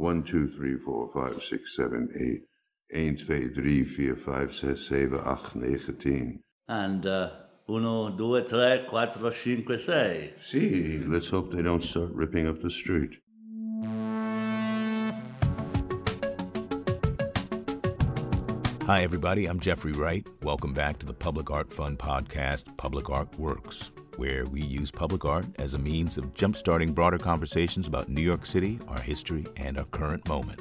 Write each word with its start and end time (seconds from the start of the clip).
1, 0.00 0.22
2, 0.22 0.48
3, 0.48 0.78
4, 0.78 1.10
5, 1.12 1.42
6, 1.42 1.76
7, 1.76 2.08
8. 2.18 3.00
1, 3.02 3.16
2, 3.16 3.50
3, 3.54 3.84
4, 3.84 4.16
5, 4.16 4.54
6, 4.54 4.88
7, 4.88 5.14
8, 5.14 5.54
9, 5.54 5.96
10. 5.98 6.40
And 6.68 7.06
uh, 7.06 7.28
uno, 7.68 8.08
due, 8.16 8.42
tre, 8.44 8.86
quattro, 8.88 9.30
cinque, 9.30 9.76
sei. 9.78 10.32
See, 10.40 11.04
let's 11.06 11.28
hope 11.28 11.52
they 11.52 11.60
don't 11.60 11.82
start 11.82 12.14
ripping 12.14 12.48
up 12.48 12.62
the 12.62 12.70
street. 12.70 13.10
Hi, 18.86 19.02
everybody. 19.02 19.44
I'm 19.44 19.60
Jeffrey 19.60 19.92
Wright. 19.92 20.26
Welcome 20.42 20.72
back 20.72 20.98
to 21.00 21.06
the 21.06 21.12
Public 21.12 21.50
Art 21.50 21.74
Fund 21.74 21.98
podcast, 21.98 22.74
Public 22.78 23.10
Art 23.10 23.38
Works, 23.38 23.90
where 24.20 24.44
we 24.52 24.60
use 24.60 24.90
public 24.90 25.24
art 25.24 25.46
as 25.58 25.72
a 25.72 25.78
means 25.78 26.18
of 26.18 26.34
jumpstarting 26.34 26.94
broader 26.94 27.16
conversations 27.16 27.86
about 27.86 28.10
New 28.10 28.20
York 28.20 28.44
City, 28.44 28.78
our 28.86 29.00
history, 29.00 29.46
and 29.56 29.78
our 29.78 29.86
current 29.86 30.28
moment. 30.28 30.60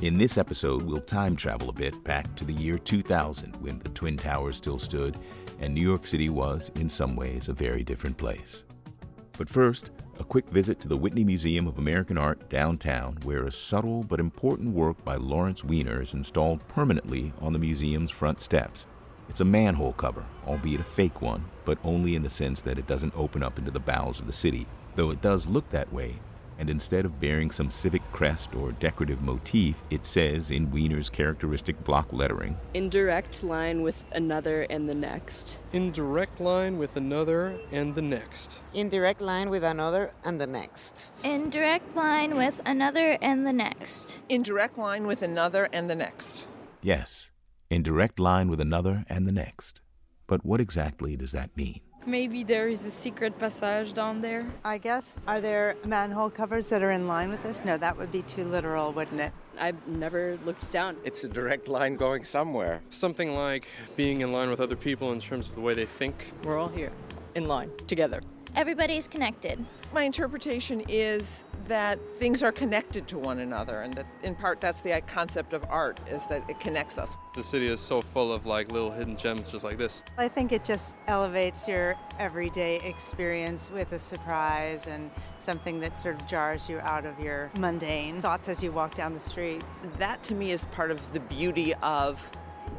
In 0.00 0.16
this 0.16 0.38
episode, 0.38 0.80
we'll 0.80 1.02
time 1.02 1.36
travel 1.36 1.68
a 1.68 1.74
bit 1.74 2.02
back 2.04 2.34
to 2.36 2.44
the 2.46 2.54
year 2.54 2.78
2000 2.78 3.56
when 3.56 3.78
the 3.80 3.90
Twin 3.90 4.16
Towers 4.16 4.56
still 4.56 4.78
stood 4.78 5.18
and 5.60 5.74
New 5.74 5.86
York 5.86 6.06
City 6.06 6.30
was, 6.30 6.70
in 6.76 6.88
some 6.88 7.16
ways, 7.16 7.50
a 7.50 7.52
very 7.52 7.84
different 7.84 8.16
place. 8.16 8.64
But 9.36 9.50
first, 9.50 9.90
a 10.18 10.24
quick 10.24 10.48
visit 10.48 10.80
to 10.80 10.88
the 10.88 10.96
Whitney 10.96 11.24
Museum 11.24 11.66
of 11.66 11.76
American 11.76 12.16
Art 12.16 12.48
downtown, 12.48 13.18
where 13.24 13.44
a 13.44 13.52
subtle 13.52 14.04
but 14.04 14.20
important 14.20 14.72
work 14.72 15.04
by 15.04 15.16
Lawrence 15.16 15.62
Weiner 15.62 16.00
is 16.00 16.14
installed 16.14 16.66
permanently 16.66 17.34
on 17.42 17.52
the 17.52 17.58
museum's 17.58 18.10
front 18.10 18.40
steps. 18.40 18.86
It's 19.28 19.40
a 19.40 19.44
manhole 19.44 19.92
cover, 19.92 20.24
albeit 20.46 20.80
a 20.80 20.84
fake 20.84 21.20
one, 21.20 21.44
but 21.64 21.78
only 21.84 22.14
in 22.14 22.22
the 22.22 22.30
sense 22.30 22.60
that 22.62 22.78
it 22.78 22.86
doesn't 22.86 23.16
open 23.16 23.42
up 23.42 23.58
into 23.58 23.70
the 23.70 23.80
bowels 23.80 24.20
of 24.20 24.26
the 24.26 24.32
city, 24.32 24.66
though 24.94 25.10
it 25.10 25.22
does 25.22 25.46
look 25.46 25.68
that 25.70 25.92
way 25.92 26.16
and 26.58 26.70
instead 26.70 27.04
of 27.04 27.20
bearing 27.20 27.50
some 27.50 27.70
civic 27.70 28.02
crest 28.12 28.54
or 28.54 28.72
decorative 28.72 29.20
motif, 29.22 29.76
it 29.90 30.04
says 30.04 30.50
in 30.50 30.70
Weiner's 30.70 31.10
characteristic 31.10 31.82
block 31.84 32.12
lettering 32.12 32.56
In 32.74 32.88
direct 32.88 33.42
line 33.42 33.82
with 33.82 34.04
another 34.12 34.62
and 34.70 34.88
the 34.88 34.94
next. 34.94 35.58
In 35.72 35.92
direct 35.92 36.40
line 36.40 36.78
with 36.78 36.96
another 36.96 37.56
and 37.72 37.94
the 37.94 38.02
next. 38.02 38.60
In 38.72 38.88
direct 38.88 39.20
line 39.20 39.50
with 39.50 39.62
another 39.62 40.12
and 40.22 40.40
the 40.40 40.46
next. 40.46 41.10
In 41.22 41.50
direct 41.50 41.94
line 41.94 42.36
with 42.36 42.60
another 42.64 43.18
and 43.20 43.46
the 43.46 43.52
next. 43.52 44.18
In 44.28 44.42
direct 44.42 44.78
line 44.78 45.06
with 45.06 45.22
another 45.22 45.68
and 45.72 45.90
the 45.90 45.94
next. 45.94 46.46
Yes, 46.82 47.28
in 47.70 47.82
direct 47.82 48.18
line 48.18 48.48
with 48.48 48.60
another 48.60 49.04
and 49.08 49.26
the 49.26 49.32
next. 49.32 49.80
But 50.26 50.44
what 50.44 50.60
exactly 50.60 51.16
does 51.16 51.32
that 51.32 51.56
mean? 51.56 51.80
Maybe 52.04 52.44
there 52.44 52.68
is 52.68 52.84
a 52.84 52.90
secret 52.90 53.36
passage 53.36 53.92
down 53.92 54.20
there. 54.20 54.46
I 54.64 54.78
guess. 54.78 55.18
Are 55.26 55.40
there 55.40 55.74
manhole 55.84 56.30
covers 56.30 56.68
that 56.68 56.80
are 56.82 56.92
in 56.92 57.08
line 57.08 57.30
with 57.30 57.42
this? 57.42 57.64
No, 57.64 57.76
that 57.78 57.96
would 57.96 58.12
be 58.12 58.22
too 58.22 58.44
literal, 58.44 58.92
wouldn't 58.92 59.20
it? 59.20 59.32
I've 59.58 59.88
never 59.88 60.38
looked 60.44 60.70
down. 60.70 60.96
It's 61.02 61.24
a 61.24 61.28
direct 61.28 61.66
line 61.66 61.94
going 61.94 62.22
somewhere. 62.22 62.82
Something 62.90 63.34
like 63.34 63.66
being 63.96 64.20
in 64.20 64.30
line 64.30 64.50
with 64.50 64.60
other 64.60 64.76
people 64.76 65.12
in 65.12 65.20
terms 65.20 65.48
of 65.48 65.56
the 65.56 65.60
way 65.60 65.74
they 65.74 65.86
think. 65.86 66.32
We're 66.44 66.58
all 66.58 66.68
here, 66.68 66.92
in 67.34 67.48
line, 67.48 67.72
together. 67.88 68.20
Everybody's 68.54 69.08
connected. 69.08 69.64
My 69.92 70.04
interpretation 70.04 70.84
is 70.88 71.44
that 71.68 71.98
things 72.18 72.42
are 72.42 72.52
connected 72.52 73.08
to 73.08 73.18
one 73.18 73.40
another 73.40 73.82
and 73.82 73.94
that 73.94 74.06
in 74.22 74.34
part 74.34 74.60
that's 74.60 74.80
the 74.80 75.00
concept 75.06 75.52
of 75.52 75.64
art 75.68 76.00
is 76.08 76.24
that 76.26 76.48
it 76.48 76.60
connects 76.60 76.98
us. 76.98 77.16
The 77.34 77.42
city 77.42 77.66
is 77.66 77.80
so 77.80 78.00
full 78.00 78.32
of 78.32 78.46
like 78.46 78.70
little 78.70 78.90
hidden 78.90 79.16
gems 79.16 79.50
just 79.50 79.64
like 79.64 79.78
this. 79.78 80.02
I 80.16 80.28
think 80.28 80.52
it 80.52 80.64
just 80.64 80.96
elevates 81.08 81.68
your 81.68 81.94
everyday 82.18 82.76
experience 82.76 83.70
with 83.70 83.92
a 83.92 83.98
surprise 83.98 84.86
and 84.86 85.10
something 85.38 85.80
that 85.80 85.98
sort 85.98 86.20
of 86.20 86.26
jars 86.26 86.68
you 86.68 86.78
out 86.80 87.04
of 87.04 87.18
your 87.18 87.50
mundane 87.58 88.22
thoughts 88.22 88.48
as 88.48 88.62
you 88.62 88.72
walk 88.72 88.94
down 88.94 89.14
the 89.14 89.20
street. 89.20 89.62
That 89.98 90.22
to 90.24 90.34
me 90.34 90.52
is 90.52 90.64
part 90.66 90.90
of 90.90 91.12
the 91.12 91.20
beauty 91.20 91.74
of 91.82 92.30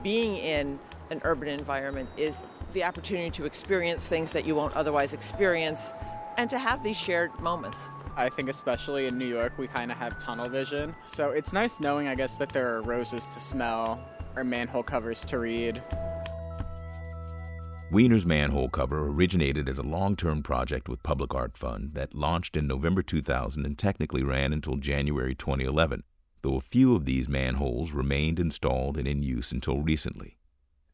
being 0.02 0.38
in 0.38 0.80
an 1.09 1.21
urban 1.23 1.47
environment 1.47 2.09
is 2.17 2.38
the 2.73 2.83
opportunity 2.83 3.30
to 3.31 3.45
experience 3.45 4.08
things 4.08 4.31
that 4.33 4.45
you 4.45 4.55
won't 4.55 4.73
otherwise 4.76 5.14
experience 5.14 5.93
and 6.37 6.49
to 6.49 6.59
have 6.59 6.83
these 6.83 6.97
shared 6.97 7.37
moments 7.39 7.89
I 8.17 8.30
think 8.30 8.50
especially 8.50 9.05
in 9.05 9.16
New 9.16 9.28
York, 9.28 9.60
we 9.60 9.67
kind 9.67 9.92
of 9.92 9.98
have 9.98 10.17
tunnel 10.17 10.50
vision. 10.50 10.95
So 11.05 11.30
it's 11.30 11.54
nice 11.54 11.80
knowing, 11.80 12.08
I 12.08 12.16
guess, 12.16 12.33
that 12.38 12.50
there 12.50 12.76
are 12.76 12.82
roses 12.82 13.28
to 13.28 13.39
smell 13.39 14.04
or 14.36 14.44
manhole 14.44 14.82
covers 14.82 15.23
to 15.26 15.38
read. 15.38 15.83
Weiner's 17.92 18.26
manhole 18.26 18.70
cover 18.70 19.08
originated 19.08 19.70
as 19.70 19.77
a 19.77 19.83
long 19.83 20.16
term 20.16 20.42
project 20.42 20.89
with 20.89 21.04
Public 21.04 21.36
Art 21.36 21.56
Fund 21.56 21.92
that 21.94 22.16
launched 22.16 22.58
in 22.58 22.66
November 22.66 23.04
2000 23.04 23.64
and 23.64 23.77
technically 23.77 24.23
ran 24.23 24.52
until 24.52 24.77
January 24.77 25.36
2011, 25.36 26.02
though 26.42 26.56
a 26.56 26.61
few 26.61 26.95
of 26.95 27.06
these 27.06 27.30
manholes 27.30 27.92
remained 27.92 28.39
installed 28.39 28.98
and 28.98 29.08
in 29.08 29.22
use 29.22 29.52
until 29.52 29.80
recently. 29.80 30.39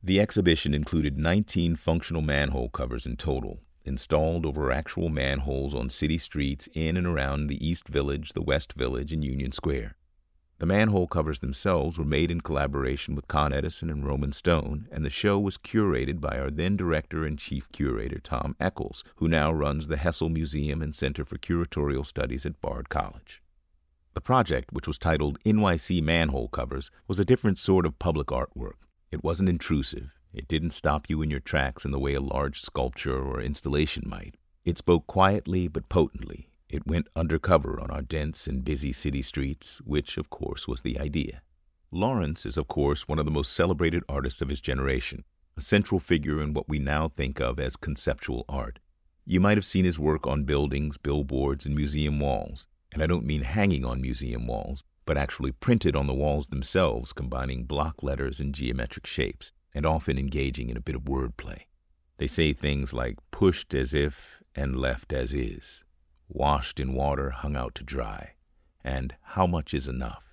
The 0.04 0.20
exhibition 0.20 0.74
included 0.74 1.18
19 1.18 1.78
functional 1.78 2.22
manhole 2.22 2.68
covers 2.68 3.06
in 3.06 3.16
total, 3.16 3.62
installed 3.86 4.46
over 4.46 4.72
actual 4.72 5.10
manholes 5.10 5.76
on 5.76 5.90
city 5.90 6.18
streets 6.18 6.68
in 6.74 6.98
and 6.98 7.08
around 7.08 7.48
the 7.48 7.66
East 7.66 7.88
Village, 7.88 8.34
the 8.34 8.42
West 8.42 8.74
Village, 8.74 9.12
and 9.12 9.24
Union 9.24 9.52
Square. 9.52 9.96
The 10.60 10.68
manhole 10.68 11.08
covers 11.08 11.40
themselves 11.40 11.98
were 11.98 12.06
made 12.06 12.32
in 12.32 12.40
collaboration 12.40 13.16
with 13.16 13.28
Con 13.28 13.52
Edison 13.52 13.90
and 13.90 14.06
Roman 14.06 14.32
Stone, 14.32 14.88
and 14.92 15.04
the 15.04 15.10
show 15.10 15.38
was 15.38 15.58
curated 15.58 16.22
by 16.22 16.40
our 16.40 16.50
then 16.50 16.78
director 16.78 17.26
and 17.26 17.38
chief 17.38 17.70
curator, 17.72 18.20
Tom 18.20 18.56
Eccles, 18.60 19.04
who 19.18 19.28
now 19.28 19.52
runs 19.52 19.88
the 19.88 19.98
Hessel 19.98 20.30
Museum 20.30 20.82
and 20.82 20.96
Center 20.96 21.26
for 21.26 21.38
Curatorial 21.38 22.06
Studies 22.06 22.46
at 22.46 22.62
Bard 22.62 22.88
College. 22.88 23.42
The 24.14 24.22
project, 24.22 24.72
which 24.72 24.88
was 24.88 24.98
titled 24.98 25.38
NYC 25.44 26.02
Manhole 26.02 26.48
Covers, 26.48 26.92
was 27.08 27.20
a 27.20 27.26
different 27.26 27.58
sort 27.58 27.86
of 27.86 28.00
public 28.00 28.28
artwork. 28.28 28.86
It 29.12 29.24
wasn't 29.24 29.50
intrusive. 29.50 30.12
It 30.34 30.48
didn't 30.48 30.72
stop 30.72 31.10
you 31.10 31.22
in 31.22 31.30
your 31.30 31.40
tracks 31.40 31.86
in 31.86 31.92
the 31.92 32.00
way 32.00 32.16
a 32.16 32.22
large 32.22 32.62
sculpture 32.62 33.22
or 33.22 33.40
installation 33.40 34.04
might. 34.08 34.36
It 34.66 34.80
spoke 34.80 35.06
quietly 35.06 35.68
but 35.68 35.90
potently. 35.90 36.50
It 36.70 36.88
went 36.88 37.08
undercover 37.16 37.80
on 37.80 37.92
our 37.92 38.02
dense 38.02 38.48
and 38.48 38.66
busy 38.66 38.94
city 38.94 39.22
streets, 39.22 39.80
which, 39.86 40.18
of 40.18 40.32
course, 40.32 40.68
was 40.68 40.82
the 40.82 41.00
idea. 41.00 41.44
Lawrence 41.92 42.48
is, 42.48 42.58
of 42.58 42.68
course, 42.68 43.08
one 43.08 43.20
of 43.20 43.26
the 43.26 43.32
most 43.32 43.54
celebrated 43.54 44.02
artists 44.10 44.42
of 44.42 44.50
his 44.50 44.60
generation, 44.60 45.24
a 45.56 45.62
central 45.62 46.00
figure 46.00 46.42
in 46.42 46.54
what 46.54 46.68
we 46.68 46.80
now 46.80 47.10
think 47.10 47.40
of 47.40 47.60
as 47.60 47.76
conceptual 47.76 48.44
art. 48.50 48.80
You 49.26 49.40
might 49.40 49.58
have 49.58 49.66
seen 49.66 49.86
his 49.86 50.00
work 50.00 50.26
on 50.26 50.46
buildings, 50.46 50.98
billboards, 50.98 51.68
and 51.68 51.76
museum 51.76 52.20
walls, 52.20 52.66
and 52.92 53.04
I 53.04 53.08
don't 53.08 53.28
mean 53.28 53.44
hanging 53.44 53.86
on 53.86 54.02
museum 54.02 54.48
walls, 54.48 54.84
but 55.06 55.18
actually 55.18 55.52
printed 55.52 55.96
on 55.96 56.08
the 56.08 56.14
walls 56.16 56.48
themselves, 56.48 57.14
combining 57.14 57.66
block 57.66 58.02
letters 58.02 58.40
and 58.40 58.56
geometric 58.56 59.06
shapes 59.06 59.52
and 59.74 59.86
often 59.86 60.18
engaging 60.18 60.70
in 60.70 60.78
a 60.78 60.82
bit 60.82 60.96
of 60.96 61.04
wordplay. 61.04 61.64
They 62.18 62.28
say 62.28 62.54
things 62.54 62.94
like 62.94 63.18
pushed 63.32 63.74
as 63.74 63.94
if 63.94 64.42
and 64.56 64.76
left 64.76 65.12
as 65.12 65.34
is, 65.34 65.84
washed 66.30 66.80
in 66.80 66.94
water, 66.94 67.32
hung 67.32 67.56
out 67.56 67.76
to 67.76 67.84
dry, 67.84 68.34
and 68.84 69.16
how 69.22 69.48
much 69.48 69.74
is 69.74 69.88
enough. 69.88 70.24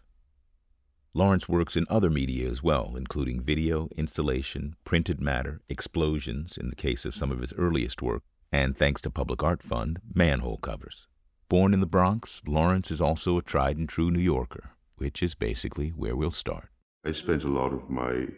Lawrence 1.12 1.48
works 1.48 1.76
in 1.76 1.86
other 1.88 2.10
media 2.10 2.48
as 2.48 2.62
well, 2.62 2.94
including 2.96 3.42
video, 3.42 3.88
installation, 3.96 4.76
printed 4.84 5.20
matter, 5.20 5.60
explosions 5.68 6.56
in 6.56 6.70
the 6.70 6.76
case 6.76 7.04
of 7.04 7.16
some 7.16 7.32
of 7.32 7.40
his 7.40 7.52
earliest 7.54 8.00
work, 8.00 8.22
and 8.52 8.76
thanks 8.76 9.00
to 9.02 9.10
Public 9.10 9.42
Art 9.42 9.62
Fund, 9.62 10.00
manhole 10.14 10.58
covers. 10.58 11.08
Born 11.48 11.74
in 11.74 11.80
the 11.80 11.86
Bronx, 11.86 12.42
Lawrence 12.46 12.92
is 12.92 13.00
also 13.00 13.36
a 13.36 13.42
tried 13.42 13.76
and 13.76 13.88
true 13.88 14.10
New 14.10 14.20
Yorker, 14.20 14.70
which 14.98 15.20
is 15.20 15.34
basically 15.34 15.88
where 15.88 16.14
we'll 16.14 16.30
start. 16.30 16.68
I 17.04 17.10
spent 17.10 17.42
a 17.42 17.48
lot 17.48 17.72
of 17.72 17.90
my 17.90 18.28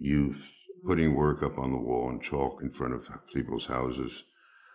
youth 0.00 0.50
mm-hmm. 0.80 0.88
putting 0.88 1.14
work 1.14 1.42
up 1.42 1.58
on 1.58 1.72
the 1.72 1.78
wall 1.78 2.10
in 2.10 2.20
chalk 2.20 2.60
in 2.62 2.70
front 2.70 2.94
of 2.94 3.08
people's 3.32 3.66
houses 3.66 4.24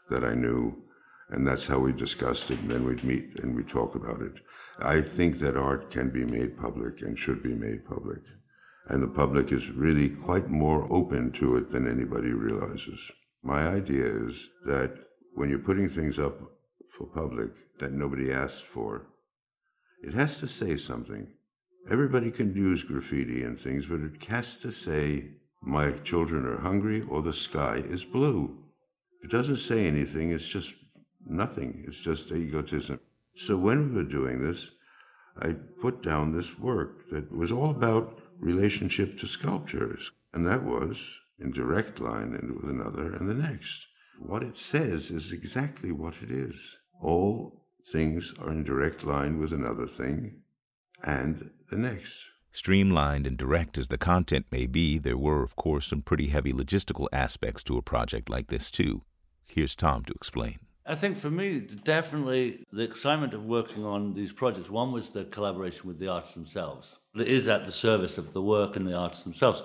that 0.09 0.23
I 0.23 0.35
knew. 0.35 0.83
And 1.29 1.45
that's 1.45 1.67
how 1.67 1.79
we 1.79 1.91
discussed 1.91 2.51
it. 2.51 2.59
And 2.59 2.69
then 2.69 2.85
we'd 2.85 3.03
meet 3.03 3.39
and 3.39 3.55
we'd 3.55 3.67
talk 3.67 3.95
about 3.95 4.21
it. 4.21 4.33
I 4.79 5.01
think 5.01 5.39
that 5.39 5.57
art 5.57 5.89
can 5.89 6.09
be 6.11 6.25
made 6.25 6.57
public 6.57 7.01
and 7.01 7.17
should 7.17 7.41
be 7.41 7.55
made 7.55 7.85
public. 7.85 8.19
And 8.87 9.01
the 9.01 9.07
public 9.07 9.51
is 9.51 9.71
really 9.71 10.09
quite 10.09 10.49
more 10.49 10.87
open 10.93 11.31
to 11.33 11.57
it 11.57 11.71
than 11.71 11.87
anybody 11.87 12.29
realizes. 12.29 13.11
My 13.41 13.67
idea 13.67 14.05
is 14.05 14.49
that 14.65 14.93
when 15.33 15.49
you're 15.49 15.59
putting 15.59 15.89
things 15.89 16.19
up 16.19 16.39
for 16.95 17.07
public 17.07 17.51
that 17.79 17.91
nobody 17.91 18.31
asked 18.31 18.65
for, 18.65 19.07
it 20.03 20.13
has 20.13 20.39
to 20.39 20.47
say 20.47 20.77
something. 20.77 21.27
Everybody 21.89 22.31
can 22.31 22.55
use 22.55 22.83
graffiti 22.83 23.43
and 23.43 23.59
things, 23.59 23.85
but 23.85 23.99
it 23.99 24.23
has 24.25 24.57
to 24.59 24.71
say, 24.71 25.31
my 25.61 25.91
children 25.91 26.45
are 26.45 26.61
hungry 26.61 27.01
or 27.01 27.21
the 27.21 27.33
sky 27.33 27.83
is 27.87 28.03
blue. 28.03 28.57
It 29.23 29.29
doesn't 29.29 29.57
say 29.57 29.85
anything, 29.85 30.31
it's 30.31 30.47
just 30.47 30.73
nothing. 31.25 31.83
It's 31.87 32.01
just 32.01 32.31
egotism. 32.31 32.99
So 33.35 33.57
when 33.57 33.89
we 33.89 33.95
were 33.95 34.09
doing 34.09 34.41
this, 34.41 34.71
I 35.39 35.55
put 35.81 36.01
down 36.01 36.31
this 36.31 36.57
work 36.57 37.09
that 37.09 37.35
was 37.35 37.51
all 37.51 37.71
about 37.71 38.19
relationship 38.39 39.17
to 39.19 39.27
sculptures. 39.27 40.11
And 40.33 40.45
that 40.45 40.63
was 40.63 41.19
in 41.39 41.51
direct 41.51 41.99
line 41.99 42.33
and 42.33 42.55
with 42.55 42.69
another 42.69 43.13
and 43.13 43.29
the 43.29 43.33
next. 43.33 43.87
What 44.19 44.43
it 44.43 44.55
says 44.55 45.11
is 45.11 45.31
exactly 45.31 45.91
what 45.91 46.15
it 46.21 46.31
is. 46.31 46.77
All 47.01 47.65
things 47.91 48.33
are 48.39 48.51
in 48.51 48.63
direct 48.63 49.03
line 49.03 49.39
with 49.39 49.51
another 49.51 49.85
thing, 49.85 50.41
and 51.03 51.51
the 51.69 51.77
next. 51.77 52.25
Streamlined 52.51 53.27
and 53.27 53.37
direct 53.37 53.77
as 53.77 53.89
the 53.89 53.97
content 53.97 54.45
may 54.49 54.65
be, 54.65 54.97
there 54.97 55.17
were, 55.17 55.43
of 55.43 55.55
course, 55.55 55.87
some 55.87 56.01
pretty 56.01 56.27
heavy 56.27 56.53
logistical 56.53 57.07
aspects 57.11 57.63
to 57.63 57.77
a 57.77 57.81
project 57.81 58.29
like 58.29 58.47
this, 58.47 58.71
too. 58.71 59.01
Here's 59.45 59.75
Tom 59.75 60.05
to 60.05 60.13
explain. 60.13 60.59
I 60.85 60.95
think 60.95 61.17
for 61.17 61.31
me, 61.31 61.59
definitely 61.59 62.65
the 62.71 62.83
excitement 62.83 63.33
of 63.33 63.43
working 63.43 63.83
on 63.83 64.13
these 64.13 64.31
projects. 64.31 64.69
One 64.69 64.91
was 64.91 65.09
the 65.09 65.25
collaboration 65.25 65.87
with 65.87 65.99
the 65.99 66.07
artists 66.07 66.35
themselves. 66.35 66.87
It 67.15 67.27
is 67.27 67.47
at 67.47 67.65
the 67.65 67.71
service 67.71 68.17
of 68.17 68.33
the 68.33 68.41
work 68.41 68.75
and 68.75 68.87
the 68.87 68.93
artists 68.93 69.23
themselves, 69.23 69.63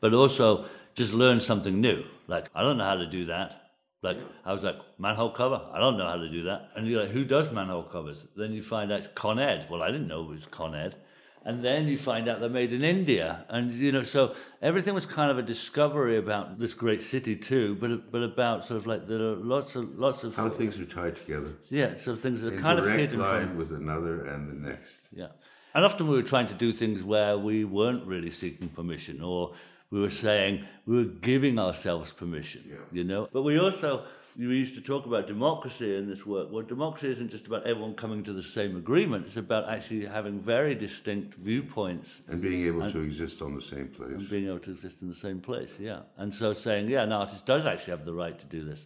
but 0.00 0.14
also 0.14 0.64
just 0.94 1.12
learn 1.12 1.38
something 1.38 1.80
new. 1.80 2.04
Like, 2.26 2.50
I 2.54 2.62
don't 2.62 2.78
know 2.78 2.84
how 2.84 2.96
to 2.96 3.06
do 3.06 3.26
that. 3.26 3.72
Like, 4.02 4.18
I 4.44 4.52
was 4.52 4.62
like, 4.62 4.78
manhole 4.98 5.30
cover? 5.30 5.60
I 5.72 5.78
don't 5.78 5.98
know 5.98 6.06
how 6.06 6.16
to 6.16 6.28
do 6.28 6.44
that. 6.44 6.70
And 6.74 6.86
you're 6.86 7.02
like, 7.02 7.12
who 7.12 7.24
does 7.24 7.52
manhole 7.52 7.84
covers? 7.84 8.26
Then 8.36 8.52
you 8.52 8.62
find 8.62 8.90
out 8.90 9.14
Con 9.14 9.38
Ed. 9.38 9.66
Well, 9.70 9.82
I 9.82 9.90
didn't 9.90 10.08
know 10.08 10.22
it 10.24 10.30
was 10.30 10.46
Con 10.46 10.74
Ed 10.74 10.96
and 11.44 11.62
then 11.64 11.86
you 11.86 11.98
find 11.98 12.28
out 12.28 12.40
they're 12.40 12.48
made 12.48 12.72
in 12.72 12.82
India, 12.82 13.44
and 13.48 13.70
you 13.72 13.92
know, 13.92 14.02
so 14.02 14.34
everything 14.62 14.94
was 14.94 15.06
kind 15.06 15.30
of 15.30 15.38
a 15.38 15.42
discovery 15.42 16.16
about 16.16 16.58
this 16.58 16.74
great 16.74 17.02
city 17.02 17.36
too, 17.36 17.76
but 17.80 18.10
but 18.10 18.22
about 18.22 18.64
sort 18.64 18.78
of 18.78 18.86
like 18.86 19.06
there 19.06 19.20
are 19.20 19.36
lots 19.36 19.76
of 19.76 19.98
lots 19.98 20.24
of 20.24 20.34
how 20.34 20.48
things 20.48 20.78
are 20.78 20.86
tied 20.86 21.16
together. 21.16 21.52
Yeah, 21.68 21.94
so 21.94 22.16
things 22.16 22.42
are 22.42 22.52
In 22.52 22.60
kind 22.60 22.78
of 22.78 22.86
hidden 22.86 23.18
line 23.18 23.48
from, 23.48 23.58
with 23.58 23.72
another 23.72 24.24
and 24.24 24.48
the 24.48 24.68
next. 24.68 25.08
Yeah, 25.12 25.28
and 25.74 25.84
often 25.84 26.08
we 26.08 26.16
were 26.16 26.22
trying 26.22 26.46
to 26.46 26.54
do 26.54 26.72
things 26.72 27.02
where 27.02 27.36
we 27.36 27.64
weren't 27.64 28.06
really 28.06 28.30
seeking 28.30 28.68
permission, 28.68 29.20
or 29.20 29.54
we 29.90 30.00
were 30.00 30.10
saying 30.10 30.64
we 30.86 30.96
were 30.96 31.04
giving 31.04 31.58
ourselves 31.58 32.10
permission. 32.10 32.64
Yeah. 32.68 32.76
You 32.90 33.04
know, 33.04 33.28
but 33.32 33.42
we 33.42 33.58
also 33.58 34.04
you 34.36 34.50
used 34.50 34.74
to 34.74 34.80
talk 34.80 35.06
about 35.06 35.26
democracy 35.26 35.96
in 35.96 36.08
this 36.08 36.26
work. 36.26 36.48
Well, 36.50 36.62
democracy 36.62 37.08
isn't 37.10 37.30
just 37.30 37.46
about 37.46 37.66
everyone 37.66 37.94
coming 37.94 38.24
to 38.24 38.32
the 38.32 38.42
same 38.42 38.76
agreement. 38.76 39.26
It's 39.26 39.36
about 39.36 39.68
actually 39.68 40.06
having 40.06 40.40
very 40.40 40.74
distinct 40.74 41.34
viewpoints 41.34 42.20
and 42.28 42.40
being 42.40 42.66
able 42.66 42.82
and, 42.82 42.92
to 42.92 43.00
exist 43.00 43.42
on 43.42 43.54
the 43.54 43.62
same 43.62 43.88
place. 43.88 44.10
And 44.10 44.30
being 44.30 44.48
able 44.48 44.58
to 44.60 44.72
exist 44.72 45.02
in 45.02 45.08
the 45.08 45.14
same 45.14 45.40
place, 45.40 45.76
yeah. 45.78 46.00
And 46.16 46.34
so 46.34 46.52
saying, 46.52 46.88
yeah, 46.88 47.02
an 47.02 47.12
artist 47.12 47.46
does 47.46 47.64
actually 47.64 47.92
have 47.92 48.04
the 48.04 48.12
right 48.12 48.38
to 48.38 48.46
do 48.46 48.64
this. 48.64 48.80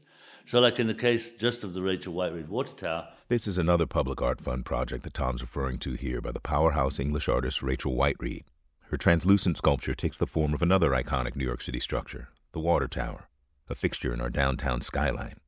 So, 0.46 0.60
like 0.60 0.78
in 0.78 0.86
the 0.86 0.94
case 0.94 1.30
just 1.32 1.64
of 1.64 1.74
the 1.74 1.82
Rachel 1.82 2.14
Whiteread 2.14 2.48
Water 2.48 2.72
Tower. 2.72 3.08
This 3.28 3.46
is 3.46 3.58
another 3.58 3.86
public 3.86 4.22
art 4.22 4.40
fund 4.40 4.64
project 4.64 5.04
that 5.04 5.14
Tom's 5.14 5.42
referring 5.42 5.78
to 5.78 5.92
here 5.92 6.20
by 6.20 6.32
the 6.32 6.40
powerhouse 6.40 6.98
English 6.98 7.28
artist 7.28 7.62
Rachel 7.62 7.94
Whiteread. 7.94 8.44
Her 8.90 8.96
translucent 8.96 9.58
sculpture 9.58 9.94
takes 9.94 10.16
the 10.16 10.26
form 10.26 10.54
of 10.54 10.62
another 10.62 10.90
iconic 10.90 11.36
New 11.36 11.44
York 11.44 11.60
City 11.60 11.80
structure, 11.80 12.28
the 12.52 12.60
Water 12.60 12.88
Tower 12.88 13.28
a 13.70 13.74
fixture 13.74 14.12
in 14.12 14.20
our 14.20 14.30
downtown 14.30 14.80
skyline. 14.80 15.40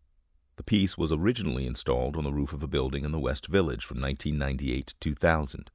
The 0.56 0.62
piece 0.62 0.98
was 0.98 1.12
originally 1.12 1.66
installed 1.66 2.16
on 2.16 2.24
the 2.24 2.32
roof 2.32 2.52
of 2.52 2.62
a 2.62 2.66
building 2.66 3.04
in 3.04 3.12
the 3.12 3.18
West 3.18 3.46
Village 3.46 3.84
from 3.84 4.00
1998 4.00 4.86
to 4.88 4.94
2000. 5.00 5.70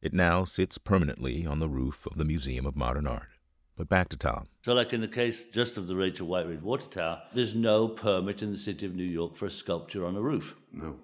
It 0.00 0.14
now 0.14 0.44
sits 0.44 0.78
permanently 0.78 1.46
on 1.46 1.58
the 1.58 1.68
roof 1.68 2.06
of 2.06 2.16
the 2.16 2.24
Museum 2.24 2.64
of 2.64 2.74
Modern 2.74 3.06
Art. 3.06 3.28
But 3.76 3.88
back 3.88 4.08
to 4.10 4.16
Tom. 4.16 4.48
So, 4.62 4.72
like 4.72 4.92
in 4.92 5.00
the 5.00 5.08
case 5.08 5.44
just 5.44 5.78
of 5.78 5.86
the 5.86 5.96
Rachel 5.96 6.26
Whiteread 6.26 6.62
Water 6.62 6.86
Tower, 6.86 7.22
there's 7.34 7.54
no 7.54 7.88
permit 7.88 8.42
in 8.42 8.52
the 8.52 8.58
city 8.58 8.86
of 8.86 8.94
New 8.94 9.04
York 9.04 9.36
for 9.36 9.46
a 9.46 9.50
sculpture 9.50 10.06
on 10.06 10.16
a 10.16 10.20
roof. 10.20 10.54
No. 10.72 10.96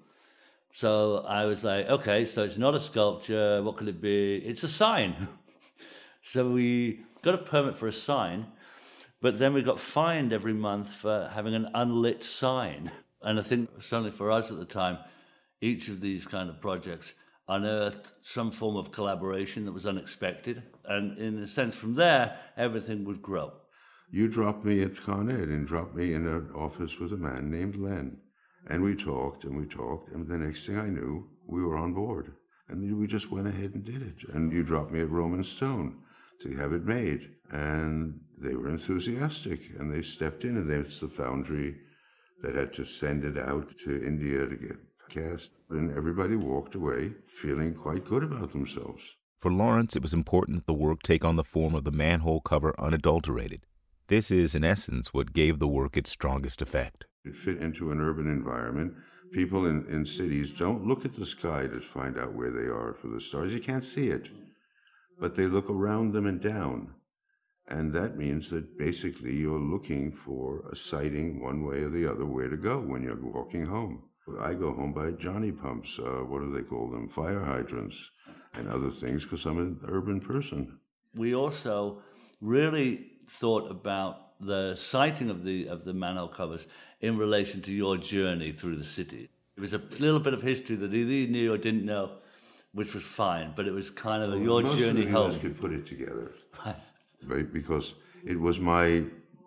So 0.75 1.25
I 1.26 1.46
was 1.46 1.64
like, 1.64 1.88
okay, 1.88 2.26
so 2.26 2.42
it's 2.42 2.58
not 2.58 2.75
a 2.75 2.81
sculpture. 2.81 3.62
What 3.62 3.78
could 3.78 3.88
it 3.88 4.00
be? 4.00 4.37
It's 4.37 4.62
a 4.62 4.69
sign. 4.69 5.28
so 6.22 6.50
we 6.50 7.00
got 7.22 7.34
a 7.34 7.38
permit 7.38 7.78
for 7.78 7.87
a 7.87 7.92
sign, 7.92 8.46
but 9.26 9.40
then 9.40 9.52
we 9.52 9.61
got 9.61 9.81
fined 9.81 10.32
every 10.32 10.52
month 10.52 10.88
for 10.88 11.28
having 11.34 11.52
an 11.52 11.69
unlit 11.75 12.23
sign. 12.23 12.93
And 13.20 13.40
I 13.40 13.43
think, 13.43 13.69
certainly 13.81 14.12
for 14.12 14.31
us 14.31 14.52
at 14.52 14.56
the 14.56 14.64
time, 14.64 14.99
each 15.61 15.88
of 15.88 16.00
these 16.00 16.25
kind 16.25 16.49
of 16.49 16.61
projects 16.61 17.12
unearthed 17.49 18.12
some 18.23 18.52
form 18.52 18.76
of 18.76 18.93
collaboration 18.93 19.64
that 19.64 19.73
was 19.73 19.84
unexpected. 19.84 20.62
And 20.84 21.19
in 21.19 21.43
a 21.43 21.46
sense, 21.49 21.75
from 21.75 21.96
there, 21.96 22.38
everything 22.56 23.05
would 23.06 23.20
grow. 23.20 23.50
You 24.12 24.28
dropped 24.28 24.64
me 24.64 24.81
at 24.84 24.96
Con 24.96 25.28
Ed 25.28 25.49
and 25.49 25.67
dropped 25.67 25.96
me 25.96 26.14
in 26.14 26.25
an 26.28 26.52
office 26.55 27.00
with 27.00 27.12
a 27.12 27.17
man 27.17 27.50
named 27.50 27.75
Len. 27.75 28.20
And 28.69 28.81
we 28.81 28.94
talked 28.94 29.43
and 29.43 29.56
we 29.56 29.67
talked. 29.67 30.12
And 30.12 30.28
the 30.28 30.38
next 30.38 30.67
thing 30.67 30.78
I 30.78 30.87
knew, 30.87 31.28
we 31.49 31.64
were 31.64 31.76
on 31.76 31.94
board. 31.94 32.32
And 32.69 32.96
we 32.96 33.08
just 33.08 33.32
went 33.32 33.49
ahead 33.49 33.75
and 33.75 33.84
did 33.84 34.02
it. 34.02 34.28
And 34.32 34.52
you 34.52 34.62
dropped 34.62 34.93
me 34.93 35.00
at 35.00 35.11
Roman 35.11 35.43
Stone 35.43 35.96
to 36.42 36.56
have 36.56 36.72
it 36.72 36.84
made. 36.84 37.30
And 37.50 38.20
they 38.38 38.54
were 38.54 38.68
enthusiastic 38.68 39.60
and 39.78 39.92
they 39.92 40.02
stepped 40.02 40.44
in, 40.44 40.56
and 40.56 40.70
it's 40.70 41.00
the 41.00 41.08
foundry 41.08 41.76
that 42.42 42.54
had 42.54 42.72
to 42.74 42.84
send 42.84 43.24
it 43.24 43.38
out 43.38 43.74
to 43.84 44.04
India 44.04 44.46
to 44.46 44.56
get 44.56 44.76
cast. 45.08 45.50
And 45.70 45.96
everybody 45.96 46.36
walked 46.36 46.74
away 46.74 47.12
feeling 47.26 47.74
quite 47.74 48.04
good 48.04 48.22
about 48.22 48.52
themselves. 48.52 49.16
For 49.40 49.50
Lawrence, 49.50 49.96
it 49.96 50.02
was 50.02 50.14
important 50.14 50.58
that 50.58 50.66
the 50.66 50.74
work 50.74 51.02
take 51.02 51.24
on 51.24 51.36
the 51.36 51.44
form 51.44 51.74
of 51.74 51.84
the 51.84 51.92
manhole 51.92 52.40
cover 52.40 52.74
unadulterated. 52.78 53.66
This 54.08 54.30
is, 54.30 54.54
in 54.54 54.64
essence, 54.64 55.12
what 55.12 55.32
gave 55.32 55.58
the 55.58 55.68
work 55.68 55.96
its 55.96 56.10
strongest 56.10 56.62
effect. 56.62 57.06
It 57.24 57.36
fit 57.36 57.58
into 57.58 57.90
an 57.90 58.00
urban 58.00 58.26
environment. 58.28 58.94
People 59.32 59.66
in, 59.66 59.84
in 59.86 60.06
cities 60.06 60.56
don't 60.56 60.86
look 60.86 61.04
at 61.04 61.14
the 61.14 61.26
sky 61.26 61.66
to 61.66 61.80
find 61.80 62.16
out 62.16 62.32
where 62.32 62.52
they 62.52 62.68
are 62.68 62.94
for 62.94 63.08
the 63.08 63.20
stars. 63.20 63.52
You 63.52 63.60
can't 63.60 63.84
see 63.84 64.08
it 64.08 64.28
but 65.18 65.34
they 65.34 65.46
look 65.46 65.70
around 65.70 66.12
them 66.12 66.26
and 66.26 66.40
down. 66.40 66.94
And 67.68 67.92
that 67.94 68.16
means 68.16 68.50
that 68.50 68.78
basically 68.78 69.34
you're 69.34 69.58
looking 69.58 70.12
for 70.12 70.68
a 70.70 70.76
sighting 70.76 71.42
one 71.42 71.64
way 71.64 71.78
or 71.78 71.90
the 71.90 72.08
other 72.10 72.24
where 72.24 72.48
to 72.48 72.56
go 72.56 72.78
when 72.78 73.02
you're 73.02 73.20
walking 73.20 73.66
home. 73.66 74.04
I 74.40 74.54
go 74.54 74.72
home 74.72 74.92
by 74.92 75.12
Johnny 75.12 75.52
pumps, 75.52 75.98
uh, 75.98 76.24
what 76.24 76.40
do 76.40 76.52
they 76.52 76.62
call 76.62 76.90
them? 76.90 77.08
Fire 77.08 77.44
hydrants 77.44 78.10
and 78.54 78.68
other 78.68 78.90
things 78.90 79.24
because 79.24 79.44
I'm 79.46 79.58
an 79.58 79.80
urban 79.88 80.20
person. 80.20 80.78
We 81.14 81.34
also 81.34 82.02
really 82.40 83.06
thought 83.28 83.70
about 83.70 84.38
the 84.40 84.74
sighting 84.74 85.30
of 85.30 85.44
the 85.44 85.68
of 85.68 85.84
the 85.84 85.94
manhole 85.94 86.28
covers 86.28 86.66
in 87.00 87.16
relation 87.16 87.62
to 87.62 87.72
your 87.72 87.96
journey 87.96 88.52
through 88.52 88.76
the 88.76 88.84
city. 88.84 89.30
It 89.56 89.60
was 89.60 89.72
a 89.72 89.82
little 89.98 90.20
bit 90.20 90.34
of 90.34 90.42
history 90.42 90.76
that 90.76 90.92
either 90.92 91.12
you 91.12 91.28
knew 91.28 91.52
or 91.52 91.58
didn't 91.58 91.86
know 91.86 92.18
which 92.76 92.93
was 92.93 93.05
fine, 93.05 93.55
but 93.56 93.67
it 93.67 93.73
was 93.73 93.88
kind 93.88 94.23
of 94.23 94.28
well, 94.28 94.38
your 94.38 94.62
most 94.62 94.78
journey 94.78 95.00
of 95.00 95.06
the 95.06 95.12
home. 95.12 95.40
could 95.40 95.58
put 95.58 95.73
it 95.73 95.87
together, 95.87 96.32
right? 97.26 97.50
Because 97.50 97.94
it 98.23 98.38
was 98.38 98.61
my 98.61 99.05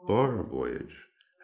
bar 0.08 0.42
voyage 0.42 0.96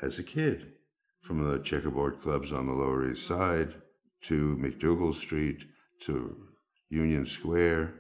as 0.02 0.18
a 0.18 0.24
kid, 0.24 0.74
from 1.22 1.48
the 1.48 1.60
checkerboard 1.60 2.20
clubs 2.20 2.52
on 2.52 2.66
the 2.66 2.74
Lower 2.74 3.12
East 3.12 3.28
Side 3.28 3.76
to 4.24 4.58
MacDougal 4.58 5.14
Street 5.14 5.66
to 6.02 6.36
Union 6.90 7.28
Square 7.28 7.94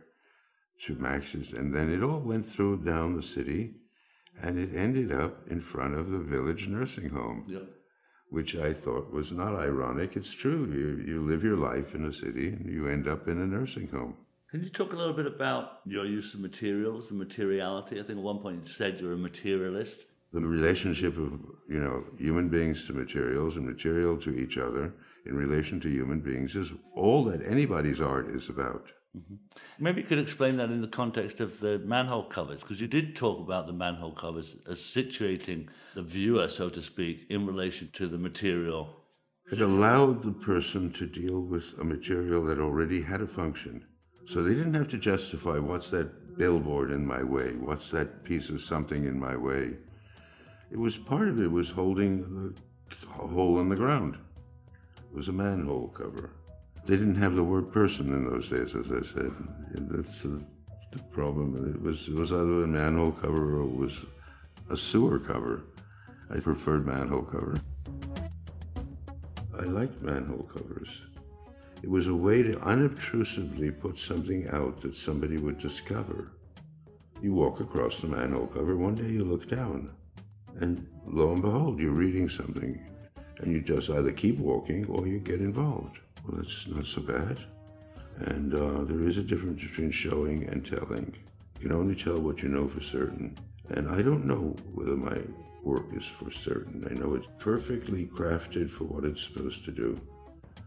to 0.86 0.96
Max's, 0.96 1.54
and 1.54 1.72
then 1.72 1.94
it 1.94 2.02
all 2.02 2.20
went 2.20 2.48
through 2.48 2.84
down 2.84 3.15
the 3.15 3.22
city, 3.22 3.75
and 4.42 4.58
it 4.58 4.75
ended 4.75 5.12
up 5.12 5.48
in 5.48 5.62
front 5.62 5.94
of 5.94 6.10
the 6.10 6.18
village 6.18 6.68
nursing 6.68 7.10
home. 7.10 7.46
Yep 7.48 7.70
which 8.29 8.55
I 8.55 8.74
thought 8.74 9.13
was 9.13 9.32
not 9.32 9.55
ironic. 9.55 10.15
It's 10.15 10.34
true. 10.34 10.65
You, 10.65 11.13
you 11.13 11.22
live 11.22 11.44
your 11.44 11.58
life 11.58 11.96
in 11.96 12.05
a 12.05 12.13
city 12.13 12.50
and 12.50 12.72
you 12.72 12.88
end 12.88 13.08
up 13.08 13.27
in 13.27 13.39
a 13.39 13.46
nursing 13.46 13.88
home. 13.88 14.17
Can 14.51 14.63
you 14.63 14.70
talk 14.70 14.94
a 14.94 14.96
little 14.96 15.13
bit 15.13 15.25
about 15.25 15.79
your 15.86 16.05
use 16.05 16.34
of 16.34 16.39
materials 16.39 17.10
and 17.10 17.20
materiality? 17.20 18.00
I 18.00 18.03
think 18.03 18.20
at 18.20 18.24
one 18.24 18.39
point 18.39 18.65
you 18.65 18.72
said 18.72 19.00
you're 19.00 19.13
a 19.13 19.17
materialist. 19.17 19.98
The 20.32 20.41
relationship 20.41 21.17
of 21.17 21.39
you 21.70 21.79
know 21.79 22.03
human 22.17 22.50
beings 22.50 22.86
to 22.88 22.94
materials 22.94 23.55
and 23.55 23.65
material 23.65 24.17
to 24.17 24.36
each 24.36 24.58
other 24.58 24.94
in 25.25 25.36
relation 25.36 25.79
to 25.82 25.89
human 25.89 26.20
beings 26.20 26.55
is 26.55 26.72
all 26.96 27.24
that 27.25 27.46
anybody's 27.46 28.01
art 28.01 28.27
is 28.27 28.50
about. 28.50 28.86
Mm-hmm. 29.15 29.36
Maybe 29.79 30.01
you 30.01 30.07
could 30.07 30.19
explain 30.19 30.57
that 30.57 30.69
in 30.69 30.81
the 30.81 30.88
context 30.88 31.39
of 31.39 31.60
the 31.60 31.79
manhole 31.79 32.24
covers, 32.24 32.62
because 32.62 32.81
you 32.81 32.88
did 32.88 33.15
talk 33.15 33.39
about 33.39 33.65
the 33.65 33.74
manhole 33.74 34.12
covers 34.12 34.55
as 34.69 34.79
situating 34.79 35.67
the 35.93 36.01
viewer, 36.01 36.48
so 36.48 36.69
to 36.69 36.81
speak, 36.81 37.25
in 37.29 37.45
relation 37.45 37.89
to 37.93 38.07
the 38.07 38.17
material. 38.17 38.89
It 39.51 39.62
allowed 39.62 40.24
the 40.24 40.31
person 40.31 40.91
to 40.93 41.05
deal 41.05 41.39
with 41.39 41.75
a 41.79 41.84
material 41.84 42.43
that 42.45 42.60
already 42.60 43.01
had 43.01 43.22
a 43.22 43.27
function. 43.27 43.86
So 44.25 44.41
they 44.41 44.55
didn't 44.55 44.74
have 44.74 44.89
to 44.89 44.98
justify 44.98 45.60
what's 45.60 45.91
that 45.91 46.38
billboard 46.38 46.91
in 46.91 47.05
my 47.05 47.24
way, 47.24 47.53
what's 47.53 47.91
that 47.91 48.24
piece 48.24 48.50
of 48.50 48.62
something 48.62 49.05
in 49.05 49.19
my 49.19 49.38
way. 49.38 49.77
It 50.72 50.77
was 50.77 50.98
part 50.98 51.29
of 51.29 51.39
it 51.39 51.51
was 51.51 51.69
holding 51.69 52.55
a 53.19 53.27
hole 53.27 53.60
in 53.60 53.69
the 53.69 53.75
ground. 53.75 54.17
It 54.98 55.15
was 55.15 55.27
a 55.27 55.31
manhole 55.31 55.89
cover. 55.89 56.31
They 56.86 56.98
didn't 56.98 57.15
have 57.15 57.36
the 57.36 57.44
word 57.44 57.72
person 57.72 58.13
in 58.13 58.30
those 58.30 58.50
days, 58.50 58.75
as 58.75 58.92
I 58.92 59.01
said. 59.01 59.32
And 59.74 59.89
that's 59.89 60.22
the, 60.22 60.39
the 60.92 61.00
problem. 61.12 61.74
It 61.74 61.82
was, 61.82 62.08
it 62.08 62.13
was 62.13 62.32
either 62.32 62.63
a 62.63 62.68
manhole 62.68 63.12
cover 63.12 63.60
or 63.60 63.63
it 63.63 63.75
was 63.75 64.06
a 64.70 64.77
sewer 64.77 65.18
cover. 65.18 65.63
I 66.30 66.39
preferred 66.39 66.86
manhole 66.86 67.24
cover. 67.24 67.60
I 69.58 69.63
liked 69.63 70.01
manhole 70.01 70.44
covers. 70.44 70.89
It 71.82 71.89
was 71.89 72.08
a 72.08 72.15
way 72.15 72.44
to 72.44 72.60
unobtrusively 72.60 73.72
put 73.80 73.98
something 73.98 74.48
out 74.50 74.82
that 74.82 74.96
somebody 74.96 75.38
would 75.38 75.60
discover. 75.60 76.34
You 77.22 77.34
walk 77.34 77.62
across 77.62 78.00
the 78.00 78.08
manhole 78.08 78.48
cover, 78.48 78.75
one 78.75 78.96
day 78.96 79.08
you 79.08 79.24
look 79.24 79.48
down, 79.48 79.92
and 80.60 80.88
lo 81.06 81.32
and 81.32 81.42
behold, 81.42 81.80
you're 81.80 81.92
reading 81.92 82.30
something, 82.30 82.80
and 83.39 83.51
you 83.51 83.62
just 83.62 83.89
either 83.89 84.12
keep 84.12 84.38
walking 84.38 84.86
or 84.88 85.08
you 85.08 85.20
get 85.20 85.39
involved. 85.39 86.00
Well, 86.27 86.41
that's 86.41 86.67
not 86.67 86.86
so 86.86 87.01
bad. 87.01 87.38
And 88.17 88.53
uh, 88.53 88.84
there 88.86 89.08
is 89.08 89.17
a 89.17 89.24
difference 89.24 89.62
between 89.62 89.91
showing 89.91 90.46
and 90.46 90.65
telling. 90.65 91.15
You 91.60 91.70
can 91.70 91.77
only 91.77 91.96
tell 91.96 92.17
what 92.17 92.41
you 92.41 92.50
know 92.50 92.67
for 92.67 92.82
certain. 92.82 93.38
And 93.70 93.89
I 93.89 94.01
don't 94.01 94.25
know 94.25 94.55
whether 94.74 94.96
my 94.96 95.20
work 95.63 95.86
is 95.96 96.05
for 96.05 96.32
certain. 96.32 96.88
I 96.89 96.94
know 96.94 97.15
it's 97.15 97.27
perfectly 97.39 98.05
crafted 98.05 98.70
for 98.70 98.86
what 98.86 99.05
it's 99.05 99.22
supposed 99.22 99.65
to 99.65 99.72
do. 99.72 100.00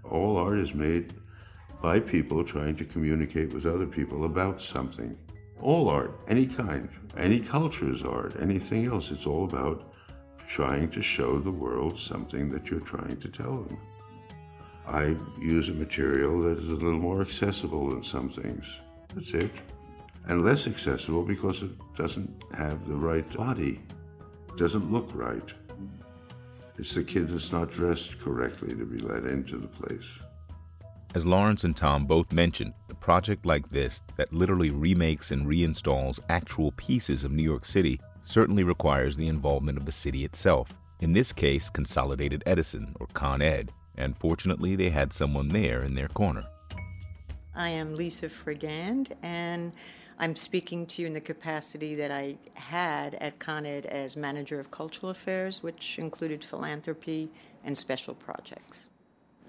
All 0.05 0.37
art 0.37 0.59
is 0.59 0.75
made 0.75 1.15
by 1.81 2.01
people 2.01 2.45
trying 2.45 2.77
to 2.77 2.85
communicate 2.85 3.53
with 3.53 3.67
other 3.67 3.87
people 3.87 4.25
about 4.25 4.61
something. 4.61 5.17
All 5.61 5.89
art, 5.89 6.19
any 6.29 6.47
kind, 6.47 6.89
any 7.17 7.41
culture's 7.41 8.03
art, 8.03 8.35
anything 8.41 8.87
else, 8.87 9.11
it's 9.11 9.27
all 9.27 9.45
about 9.45 9.93
trying 10.49 10.91
to 10.91 11.03
show 11.03 11.39
the 11.39 11.51
world 11.51 11.99
something 11.99 12.51
that 12.51 12.71
you're 12.71 12.81
trying 12.81 13.19
to 13.21 13.29
tell 13.29 13.63
them. 13.63 13.79
I 14.89 15.17
use 15.39 15.69
a 15.69 15.75
material 15.75 16.41
that 16.43 16.59
is 16.59 16.69
a 16.69 16.75
little 16.75 16.99
more 16.99 17.21
accessible 17.21 17.91
than 17.91 18.03
some 18.03 18.29
things. 18.31 18.79
That's 19.15 19.35
it. 19.35 19.51
And 20.27 20.45
less 20.45 20.67
accessible 20.67 21.25
because 21.25 21.63
it 21.63 21.71
doesn't 21.97 22.31
have 22.55 22.87
the 22.87 22.95
right 22.95 23.29
body, 23.37 23.81
it 24.49 24.57
doesn't 24.57 24.91
look 24.91 25.11
right. 25.15 25.53
It's 26.79 26.95
the 26.95 27.05
kid 27.05 27.29
that's 27.29 27.53
not 27.53 27.71
dressed 27.71 28.19
correctly 28.19 28.69
to 28.69 28.87
be 28.87 28.99
let 28.99 29.25
into 29.25 29.59
the 29.59 29.67
place. 29.67 30.21
As 31.15 31.27
Lawrence 31.27 31.65
and 31.65 31.77
Tom 31.77 32.07
both 32.07 32.33
mentioned, 32.33 32.73
a 32.89 32.95
project 32.95 33.45
like 33.45 33.69
this 33.69 34.03
that 34.17 34.33
literally 34.33 34.71
remakes 34.71 35.33
and 35.33 35.47
reinstalls 35.47 36.21
actual 36.29 36.73
pieces 36.73 37.25
of 37.25 37.33
New 37.33 37.43
York 37.43 37.65
City 37.67 38.01
certainly 38.23 38.65
requires 38.65 39.17
the 39.17 39.29
involvement 39.29 39.77
of 39.77 39.87
the 39.87 39.93
city 39.93 40.25
itself. 40.25 40.73
In 41.01 41.13
this 41.13 41.33
case, 41.33 41.71
Consolidated 41.71 42.43
Edison, 42.47 42.95
or 43.01 43.07
Con 43.15 43.43
Ed, 43.43 43.73
and 43.99 44.17
fortunately 44.17 44.77
they 44.77 44.91
had 44.91 45.13
someone 45.13 45.49
there 45.49 45.83
in 45.83 45.95
their 45.95 46.09
corner. 46.09 46.47
I 47.55 47.71
am 47.71 47.97
Lisa 47.97 48.29
Frigand, 48.29 49.13
and 49.23 49.73
I'm 50.19 50.37
speaking 50.37 50.87
to 50.87 51.03
you 51.03 51.09
in 51.09 51.13
the 51.13 51.21
capacity 51.21 51.95
that 51.97 52.11
I 52.11 52.37
had 52.55 53.15
at 53.17 53.39
Con 53.39 53.67
Ed 53.67 53.85
as 53.87 54.17
manager 54.17 54.61
of 54.61 54.71
cultural 54.71 55.11
affairs, 55.11 55.63
which 55.63 55.99
included 55.99 56.45
philanthropy 56.45 57.31
and 57.65 57.77
special 57.77 58.15
projects. 58.15 58.89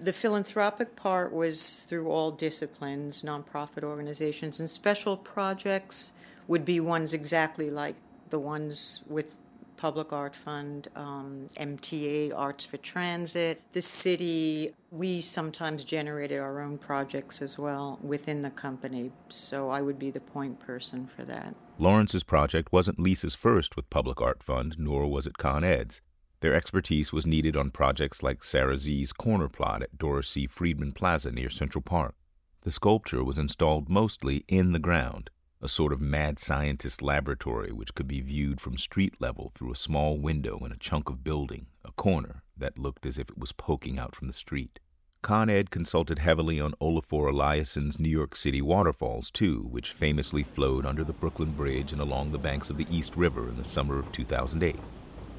The 0.00 0.12
philanthropic 0.12 0.96
part 0.96 1.32
was 1.32 1.84
through 1.88 2.08
all 2.08 2.30
disciplines, 2.30 3.22
nonprofit 3.22 3.84
organizations, 3.84 4.58
and 4.58 4.68
special 4.68 5.16
projects 5.16 6.12
would 6.48 6.64
be 6.64 6.80
ones 6.80 7.12
exactly 7.12 7.70
like 7.70 7.96
the 8.30 8.38
ones 8.38 9.02
with 9.06 9.36
Public 9.80 10.12
Art 10.12 10.36
Fund, 10.36 10.88
um, 10.94 11.46
MTA, 11.56 12.36
Arts 12.36 12.66
for 12.66 12.76
Transit, 12.76 13.62
the 13.72 13.80
city. 13.80 14.74
We 14.90 15.22
sometimes 15.22 15.84
generated 15.84 16.38
our 16.38 16.60
own 16.60 16.76
projects 16.76 17.40
as 17.40 17.58
well 17.58 17.98
within 18.02 18.42
the 18.42 18.50
company, 18.50 19.10
so 19.30 19.70
I 19.70 19.80
would 19.80 19.98
be 19.98 20.10
the 20.10 20.20
point 20.20 20.60
person 20.60 21.06
for 21.06 21.24
that. 21.24 21.54
Lawrence's 21.78 22.24
project 22.24 22.72
wasn't 22.72 23.00
Lisa's 23.00 23.34
first 23.34 23.74
with 23.74 23.88
Public 23.88 24.20
Art 24.20 24.42
Fund, 24.42 24.76
nor 24.78 25.06
was 25.06 25.26
it 25.26 25.38
Con 25.38 25.64
Ed's. 25.64 26.02
Their 26.40 26.54
expertise 26.54 27.10
was 27.10 27.24
needed 27.24 27.56
on 27.56 27.70
projects 27.70 28.22
like 28.22 28.44
Sarah 28.44 28.76
Sze's 28.76 29.14
corner 29.14 29.48
plot 29.48 29.82
at 29.82 29.96
Doris 29.96 30.28
C. 30.28 30.46
Freedman 30.46 30.92
Plaza 30.92 31.30
near 31.30 31.48
Central 31.48 31.80
Park. 31.80 32.14
The 32.64 32.70
sculpture 32.70 33.24
was 33.24 33.38
installed 33.38 33.88
mostly 33.88 34.44
in 34.46 34.72
the 34.72 34.78
ground, 34.78 35.30
a 35.62 35.68
sort 35.68 35.92
of 35.92 36.00
mad 36.00 36.38
scientist 36.38 37.02
laboratory 37.02 37.70
which 37.70 37.94
could 37.94 38.08
be 38.08 38.20
viewed 38.20 38.60
from 38.60 38.78
street 38.78 39.20
level 39.20 39.52
through 39.54 39.72
a 39.72 39.76
small 39.76 40.18
window 40.18 40.58
in 40.64 40.72
a 40.72 40.76
chunk 40.76 41.10
of 41.10 41.22
building, 41.22 41.66
a 41.84 41.92
corner 41.92 42.42
that 42.56 42.78
looked 42.78 43.04
as 43.04 43.18
if 43.18 43.28
it 43.28 43.38
was 43.38 43.52
poking 43.52 43.98
out 43.98 44.14
from 44.14 44.26
the 44.26 44.32
street. 44.32 44.78
Con 45.22 45.50
Ed 45.50 45.70
consulted 45.70 46.18
heavily 46.18 46.58
on 46.58 46.72
Olafur 46.80 47.30
Eliasson's 47.30 48.00
New 48.00 48.08
York 48.08 48.34
City 48.34 48.62
waterfalls, 48.62 49.30
too, 49.30 49.66
which 49.70 49.92
famously 49.92 50.42
flowed 50.42 50.86
under 50.86 51.04
the 51.04 51.12
Brooklyn 51.12 51.52
Bridge 51.52 51.92
and 51.92 52.00
along 52.00 52.32
the 52.32 52.38
banks 52.38 52.70
of 52.70 52.78
the 52.78 52.86
East 52.90 53.16
River 53.16 53.46
in 53.46 53.58
the 53.58 53.64
summer 53.64 53.98
of 53.98 54.10
2008. 54.12 54.76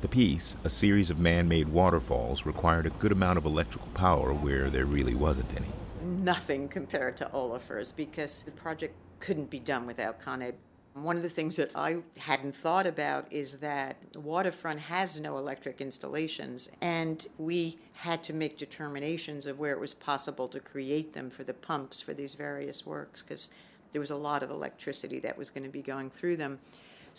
The 0.01 0.07
piece, 0.07 0.55
a 0.63 0.69
series 0.69 1.09
of 1.09 1.19
man 1.19 1.47
made 1.47 1.69
waterfalls, 1.69 2.45
required 2.45 2.85
a 2.85 2.91
good 2.91 3.11
amount 3.11 3.39
of 3.39 3.45
electrical 3.45 3.89
power 3.95 4.33
where 4.33 4.69
there 4.69 4.85
really 4.85 5.15
wasn't 5.15 5.51
any. 5.55 5.71
Nothing 6.01 6.67
compared 6.67 7.15
to 7.17 7.29
Olafur's 7.31 7.91
because 7.91 8.43
the 8.43 8.51
project 8.51 8.95
couldn't 9.19 9.49
be 9.51 9.59
done 9.59 9.85
without 9.85 10.19
Con 10.19 10.41
Ed. 10.41 10.55
One 10.93 11.15
of 11.15 11.23
the 11.23 11.29
things 11.29 11.55
that 11.55 11.71
I 11.75 11.97
hadn't 12.17 12.55
thought 12.55 12.87
about 12.87 13.31
is 13.31 13.59
that 13.59 13.97
waterfront 14.15 14.81
has 14.81 15.21
no 15.21 15.37
electric 15.37 15.79
installations, 15.79 16.71
and 16.81 17.25
we 17.37 17.77
had 17.93 18.23
to 18.23 18.33
make 18.33 18.57
determinations 18.57 19.45
of 19.45 19.59
where 19.59 19.73
it 19.73 19.79
was 19.79 19.93
possible 19.93 20.47
to 20.49 20.59
create 20.59 21.13
them 21.13 21.29
for 21.29 21.43
the 21.43 21.53
pumps 21.53 22.01
for 22.01 22.13
these 22.13 22.33
various 22.33 22.85
works 22.85 23.21
because 23.21 23.51
there 23.91 24.01
was 24.01 24.11
a 24.11 24.15
lot 24.15 24.43
of 24.43 24.49
electricity 24.49 25.19
that 25.19 25.37
was 25.37 25.49
going 25.49 25.63
to 25.63 25.69
be 25.69 25.81
going 25.81 26.09
through 26.09 26.37
them. 26.37 26.59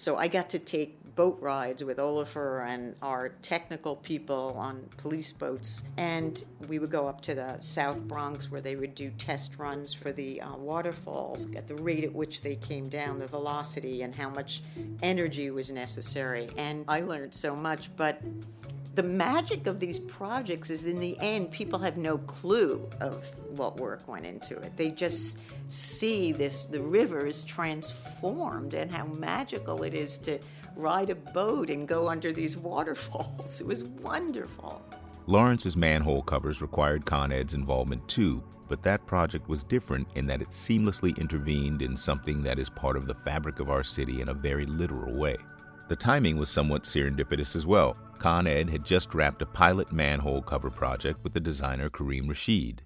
So 0.03 0.17
I 0.17 0.27
got 0.27 0.51
to 0.51 0.59
take 0.59 1.15
boat 1.15 1.39
rides 1.41 1.85
with 1.85 1.99
Olafur 1.99 2.67
and 2.67 2.97
our 3.03 3.29
technical 3.41 3.95
people 3.95 4.53
on 4.59 4.89
police 4.97 5.33
boats, 5.33 5.85
and 5.97 6.45
we 6.67 6.81
would 6.81 6.91
go 6.91 7.07
up 7.07 7.21
to 7.21 7.37
the 7.37 7.59
South 7.61 8.03
Bronx 8.03 8.51
where 8.51 8.61
they 8.61 8.75
would 8.75 8.97
do 8.97 9.11
test 9.11 9.57
runs 9.59 9.95
for 9.95 10.11
the 10.11 10.41
uh, 10.41 10.57
waterfalls 10.57 11.47
at 11.55 11.69
the 11.69 11.77
rate 11.77 12.03
at 12.03 12.13
which 12.13 12.43
they 12.43 12.57
came 12.57 12.89
down, 12.89 13.21
the 13.21 13.29
velocity, 13.29 14.03
and 14.03 14.13
how 14.13 14.29
much 14.29 14.65
energy 15.05 15.53
was 15.53 15.71
necessary. 15.71 16.51
And 16.57 16.85
I 16.89 17.03
learned 17.03 17.33
so 17.33 17.55
much, 17.55 17.95
but 17.95 18.21
the 18.95 19.03
magic 19.03 19.67
of 19.67 19.81
these 19.81 19.99
projects 19.99 20.71
is 20.71 20.85
in 20.85 21.01
the 21.01 21.17
end 21.21 21.51
people 21.51 21.79
have 21.79 21.97
no 21.97 22.19
clue 22.19 22.89
of 23.01 23.27
what 23.49 23.79
work 23.79 24.07
went 24.07 24.27
into 24.27 24.59
it. 24.59 24.77
They 24.77 24.91
just 24.91 25.41
see 25.69 26.33
this 26.33 26.67
the 26.67 26.81
river 26.81 27.27
is 27.27 27.45
transformed 27.45 28.75
and 28.75 28.91
how 28.91 29.07
magical 29.07 29.83
it 29.83 29.95
is 29.95 30.19
to 30.19 30.39
ride 30.77 31.11
a 31.11 31.15
boat 31.15 31.71
and 31.71 31.89
go 31.89 32.09
under 32.09 32.33
these 32.33 32.57
waterfalls. 32.57 33.61
It 33.61 33.67
was 33.67 33.85
wonderful. 33.85 34.83
Lawrence's 35.27 35.77
manhole 35.77 36.23
covers 36.23 36.61
required 36.61 37.07
con 37.07 37.33
ed's 37.33 37.55
involvement 37.55 38.07
too 38.09 38.43
but 38.73 38.83
that 38.83 39.05
project 39.05 39.51
was 39.51 39.63
different 39.63 40.09
in 40.15 40.27
that 40.27 40.41
it 40.41 40.49
seamlessly 40.49 41.15
intervened 41.19 41.83
in 41.83 41.95
something 41.95 42.43
that 42.43 42.59
is 42.59 42.71
part 42.71 42.97
of 42.97 43.07
the 43.07 43.15
fabric 43.15 43.61
of 43.61 43.69
our 43.69 43.85
city 43.85 44.23
in 44.23 44.31
a 44.31 44.35
very 44.35 44.65
literal 44.65 45.13
way. 45.13 45.37
The 45.89 45.97
timing 45.97 46.39
was 46.39 46.49
somewhat 46.49 46.85
serendipitous 46.85 47.55
as 47.55 47.67
well. 47.67 47.99
Con 48.23 48.47
Ed 48.47 48.71
had 48.71 48.85
just 48.85 49.15
wrapped 49.15 49.43
a 49.43 49.47
pilot 49.47 49.91
manhole 49.91 50.43
cover 50.43 50.71
project 50.71 51.25
with 51.25 51.33
the 51.33 51.41
designer 51.41 51.91
Karim 51.91 52.29
Rashid. 52.29 52.81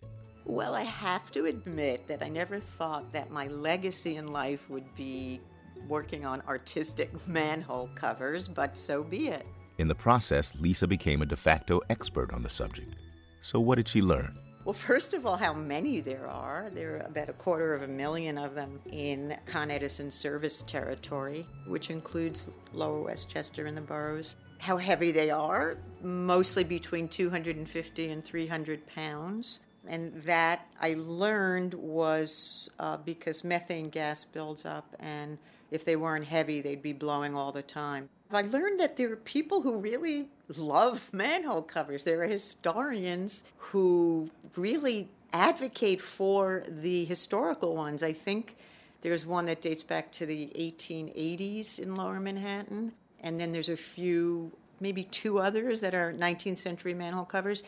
Well, 0.47 0.75
I 0.75 0.85
have 0.85 1.31
to 1.33 1.45
admit 1.45 2.09
that 2.09 2.23
I 2.23 2.29
never 2.31 2.59
thought 2.59 3.13
that 3.13 3.31
my 3.31 3.47
legacy 3.49 4.17
in 4.17 4.33
life 4.33 4.71
would 4.71 4.95
be 4.95 5.43
working 5.89 6.25
on 6.25 6.41
artistic 6.49 7.11
manhole 7.29 7.91
covers, 7.95 8.49
but 8.49 8.79
so 8.79 9.05
be 9.05 9.29
it. 9.29 9.47
In 9.77 9.89
the 9.89 9.95
process, 9.95 10.55
Lisa 10.55 10.87
became 10.87 11.21
a 11.21 11.27
de 11.27 11.37
facto 11.37 11.83
expert 11.91 12.33
on 12.33 12.43
the 12.43 12.49
subject. 12.49 12.95
So, 13.43 13.61
what 13.61 13.75
did 13.75 13.89
she 13.89 14.01
learn? 14.01 14.39
Well, 14.65 14.73
first 14.73 15.13
of 15.13 15.27
all, 15.27 15.37
how 15.37 15.53
many 15.53 16.01
there 16.01 16.27
are. 16.29 16.71
There 16.73 16.97
are 16.97 17.01
about 17.01 17.29
a 17.29 17.35
quarter 17.35 17.75
of 17.75 17.83
a 17.83 17.89
million 17.89 18.39
of 18.39 18.55
them 18.55 18.81
in 18.91 19.37
Con 19.45 19.71
Edison 19.71 20.11
service 20.11 20.63
territory, 20.63 21.47
which 21.67 21.91
includes 21.91 22.49
Lower 22.73 23.03
Westchester 23.03 23.67
and 23.67 23.77
the 23.77 23.83
boroughs. 23.83 24.37
How 24.61 24.77
heavy 24.79 25.13
they 25.13 25.31
are, 25.31 25.77
mostly 26.03 26.65
between 26.65 27.09
250 27.09 28.09
and 28.09 28.25
300 28.25 28.87
pounds. 28.87 29.61
And 29.89 30.15
that 30.23 30.67
I 30.81 30.97
learned 30.99 31.75
was 31.75 32.71
uh, 32.81 32.97
because 32.97 33.45
methane 33.45 33.89
gas 33.89 34.25
builds 34.25 34.67
up, 34.67 34.97
and 34.99 35.39
if 35.71 35.85
they 35.85 35.97
weren't 35.97 36.25
heavy, 36.25 36.61
they'd 36.61 36.83
be 36.83 36.93
blowing 36.93 37.37
all 37.37 37.53
the 37.53 37.63
time. 37.63 38.09
I 38.33 38.43
learned 38.43 38.81
that 38.81 38.97
there 38.97 39.13
are 39.13 39.17
people 39.17 39.63
who 39.63 39.79
really 39.79 40.29
love 40.59 41.13
manhole 41.13 41.63
covers. 41.63 42.03
There 42.03 42.21
are 42.23 42.27
historians 42.27 43.45
who 43.57 44.31
really 44.57 45.09
advocate 45.33 46.01
for 46.01 46.65
the 46.67 47.05
historical 47.05 47.77
ones. 47.77 48.03
I 48.03 48.13
think 48.13 48.57
there's 49.03 49.25
one 49.25 49.47
that 49.47 49.61
dates 49.61 49.83
back 49.83 50.11
to 50.13 50.27
the 50.27 50.51
1880s 50.57 51.79
in 51.79 51.95
lower 51.95 52.19
Manhattan, 52.19 52.93
and 53.27 53.41
then 53.41 53.51
there's 53.51 53.69
a 53.69 53.77
few, 53.77 54.53
maybe 54.79 55.03
two 55.03 55.41
others 55.41 55.81
that 55.81 55.97
are 55.97 56.13
19th 56.13 56.59
century 56.59 56.95
manhole 56.95 57.25
covers. 57.25 57.65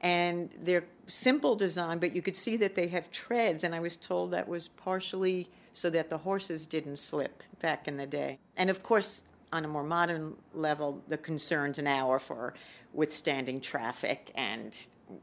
And 0.00 0.48
they're 0.62 0.84
simple 1.08 1.56
design, 1.56 1.98
but 1.98 2.14
you 2.14 2.22
could 2.22 2.36
see 2.36 2.56
that 2.58 2.76
they 2.76 2.86
have 2.88 3.10
treads, 3.10 3.64
and 3.64 3.74
I 3.74 3.80
was 3.80 3.96
told 3.96 4.30
that 4.30 4.46
was 4.48 4.68
partially 4.68 5.48
so 5.72 5.90
that 5.90 6.10
the 6.10 6.18
horses 6.18 6.64
didn't 6.64 6.96
slip 6.96 7.42
back 7.60 7.88
in 7.88 7.96
the 7.96 8.06
day. 8.06 8.38
And 8.56 8.70
of 8.70 8.84
course, 8.84 9.24
on 9.52 9.64
a 9.64 9.68
more 9.68 9.82
modern 9.82 10.36
level, 10.54 11.02
the 11.08 11.18
concerns 11.18 11.80
now 11.80 12.08
are 12.08 12.20
for 12.20 12.54
withstanding 12.92 13.60
traffic 13.60 14.30
and 14.36 14.78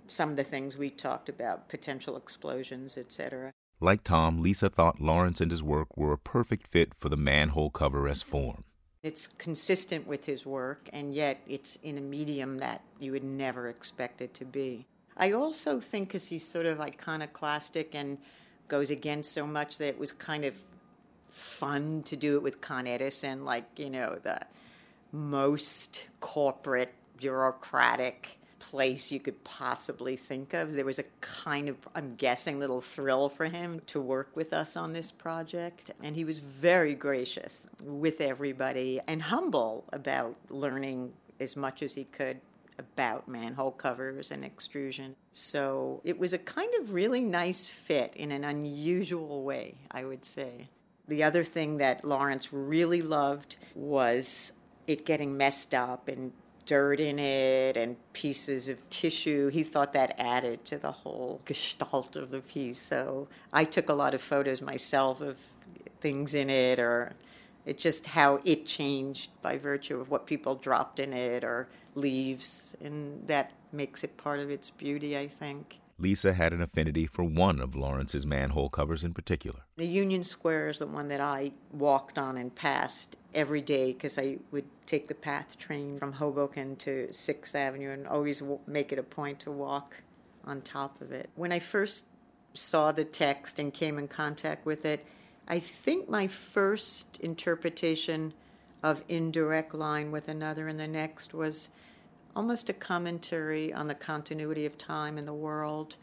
some 0.07 0.31
of 0.31 0.35
the 0.35 0.43
things 0.43 0.77
we 0.77 0.89
talked 0.89 1.29
about, 1.29 1.69
potential 1.69 2.17
explosions, 2.17 2.97
etc. 2.97 3.53
Like 3.79 4.03
Tom, 4.03 4.41
Lisa 4.41 4.69
thought 4.69 4.99
Lawrence 4.99 5.39
and 5.39 5.49
his 5.49 5.63
work 5.63 5.95
were 5.95 6.11
a 6.11 6.17
perfect 6.17 6.67
fit 6.67 6.91
for 6.99 7.07
the 7.07 7.15
manhole 7.15 7.69
cover 7.69 8.09
as 8.09 8.21
form. 8.21 8.65
It's 9.03 9.27
consistent 9.27 10.07
with 10.07 10.25
his 10.25 10.45
work, 10.45 10.89
and 10.91 11.13
yet 11.13 11.39
it's 11.47 11.77
in 11.77 11.97
a 11.97 12.01
medium 12.01 12.57
that 12.57 12.81
you 12.99 13.11
would 13.11 13.23
never 13.23 13.69
expect 13.69 14.21
it 14.21 14.33
to 14.35 14.45
be. 14.45 14.85
I 15.15 15.31
also 15.31 15.79
think 15.79 16.09
because 16.09 16.27
he's 16.27 16.47
sort 16.47 16.65
of 16.65 16.79
iconoclastic 16.79 17.95
and 17.95 18.17
goes 18.67 18.91
against 18.91 19.31
so 19.31 19.47
much 19.47 19.77
that 19.77 19.87
it 19.87 19.99
was 19.99 20.11
kind 20.11 20.45
of 20.45 20.55
fun 21.29 22.03
to 22.03 22.15
do 22.15 22.35
it 22.35 22.43
with 22.43 22.61
Con 22.61 22.87
Edison, 22.87 23.45
like, 23.45 23.65
you 23.77 23.89
know, 23.89 24.17
the 24.21 24.39
most 25.11 26.05
corporate, 26.19 26.93
bureaucratic 27.17 28.37
place 28.59 29.11
you 29.11 29.19
could 29.19 29.43
possibly 29.43 30.15
think 30.15 30.53
of. 30.53 30.73
There 30.73 30.85
was 30.85 30.99
a 30.99 31.05
kind 31.21 31.69
of, 31.69 31.77
I'm 31.95 32.15
guessing, 32.15 32.59
little 32.59 32.81
thrill 32.81 33.29
for 33.29 33.45
him 33.45 33.81
to 33.87 34.01
work 34.01 34.35
with 34.35 34.53
us 34.53 34.75
on 34.75 34.93
this 34.93 35.11
project. 35.11 35.91
And 36.03 36.15
he 36.15 36.25
was 36.25 36.39
very 36.39 36.93
gracious 36.93 37.67
with 37.83 38.21
everybody 38.21 38.99
and 39.07 39.21
humble 39.21 39.85
about 39.93 40.35
learning 40.49 41.13
as 41.39 41.55
much 41.55 41.83
as 41.83 41.93
he 41.93 42.05
could 42.05 42.39
about 42.79 43.27
manhole 43.27 43.71
covers 43.71 44.31
and 44.31 44.45
extrusion. 44.45 45.15
So 45.31 46.01
it 46.03 46.19
was 46.19 46.33
a 46.33 46.37
kind 46.37 46.71
of 46.79 46.93
really 46.93 47.21
nice 47.21 47.65
fit 47.65 48.13
in 48.15 48.31
an 48.31 48.43
unusual 48.43 49.43
way, 49.43 49.75
I 49.91 50.05
would 50.05 50.25
say. 50.25 50.69
The 51.07 51.23
other 51.23 51.43
thing 51.43 51.77
that 51.77 52.05
Lawrence 52.05 52.51
really 52.51 53.01
loved 53.01 53.57
was 53.73 54.53
it 54.87 55.05
getting 55.05 55.37
messed 55.37 55.73
up 55.73 56.07
and 56.07 56.33
dirt 56.67 56.99
in 56.99 57.17
it 57.17 57.75
and 57.75 57.95
pieces 58.13 58.67
of 58.67 58.87
tissue. 58.91 59.47
He 59.47 59.63
thought 59.63 59.93
that 59.93 60.15
added 60.19 60.63
to 60.65 60.77
the 60.77 60.91
whole 60.91 61.41
gestalt 61.45 62.15
of 62.15 62.29
the 62.29 62.41
piece. 62.41 62.77
So 62.77 63.27
I 63.51 63.63
took 63.63 63.89
a 63.89 63.93
lot 63.93 64.13
of 64.13 64.21
photos 64.21 64.61
myself 64.61 65.21
of 65.21 65.37
things 66.01 66.35
in 66.35 66.49
it 66.51 66.77
or 66.77 67.13
it's 67.65 67.81
just 67.81 68.05
how 68.05 68.39
it 68.45 68.67
changed 68.67 69.31
by 69.41 69.57
virtue 69.57 69.99
of 69.99 70.09
what 70.09 70.27
people 70.27 70.55
dropped 70.55 70.99
in 70.99 71.11
it 71.11 71.43
or 71.43 71.67
leaves 71.95 72.75
and 72.81 73.27
that 73.27 73.53
makes 73.71 74.03
it 74.03 74.15
part 74.17 74.39
of 74.39 74.51
its 74.51 74.69
beauty, 74.69 75.17
I 75.17 75.27
think. 75.27 75.79
Lisa 75.99 76.33
had 76.33 76.53
an 76.53 76.61
affinity 76.61 77.07
for 77.07 77.23
one 77.23 77.59
of 77.59 77.75
Lawrence's 77.75 78.25
manhole 78.25 78.69
covers 78.69 79.03
in 79.03 79.13
particular. 79.13 79.61
The 79.77 79.87
Union 79.87 80.23
Square 80.23 80.69
is 80.69 80.79
the 80.79 80.85
one 80.85 81.07
that 81.07 81.19
I 81.19 81.53
walked 81.71 82.19
on 82.19 82.37
and 82.37 82.53
passed 82.53 83.17
every 83.33 83.61
day 83.61 83.93
because 83.93 84.17
I 84.17 84.37
would 84.51 84.65
take 84.85 85.07
the 85.07 85.15
PATH 85.15 85.57
train 85.57 85.99
from 85.99 86.13
Hoboken 86.13 86.75
to 86.77 87.07
6th 87.11 87.55
Avenue 87.55 87.91
and 87.91 88.07
always 88.07 88.41
make 88.65 88.91
it 88.91 88.99
a 88.99 89.03
point 89.03 89.39
to 89.41 89.51
walk 89.51 89.97
on 90.45 90.61
top 90.61 91.01
of 91.01 91.11
it. 91.11 91.29
When 91.35 91.51
I 91.51 91.59
first 91.59 92.05
saw 92.53 92.91
the 92.91 93.05
text 93.05 93.59
and 93.59 93.73
came 93.73 93.97
in 93.97 94.07
contact 94.07 94.65
with 94.65 94.85
it, 94.85 95.05
I 95.47 95.59
think 95.59 96.09
my 96.09 96.27
first 96.27 97.19
interpretation 97.19 98.33
of 98.83 99.03
indirect 99.07 99.73
line 99.73 100.11
with 100.11 100.27
another 100.27 100.67
and 100.67 100.79
the 100.79 100.87
next 100.87 101.33
was 101.33 101.69
almost 102.35 102.69
a 102.69 102.73
commentary 102.73 103.73
on 103.73 103.87
the 103.87 103.95
continuity 103.95 104.65
of 104.65 104.77
time 104.77 105.17
in 105.17 105.25
the 105.25 105.33
world, 105.33 105.97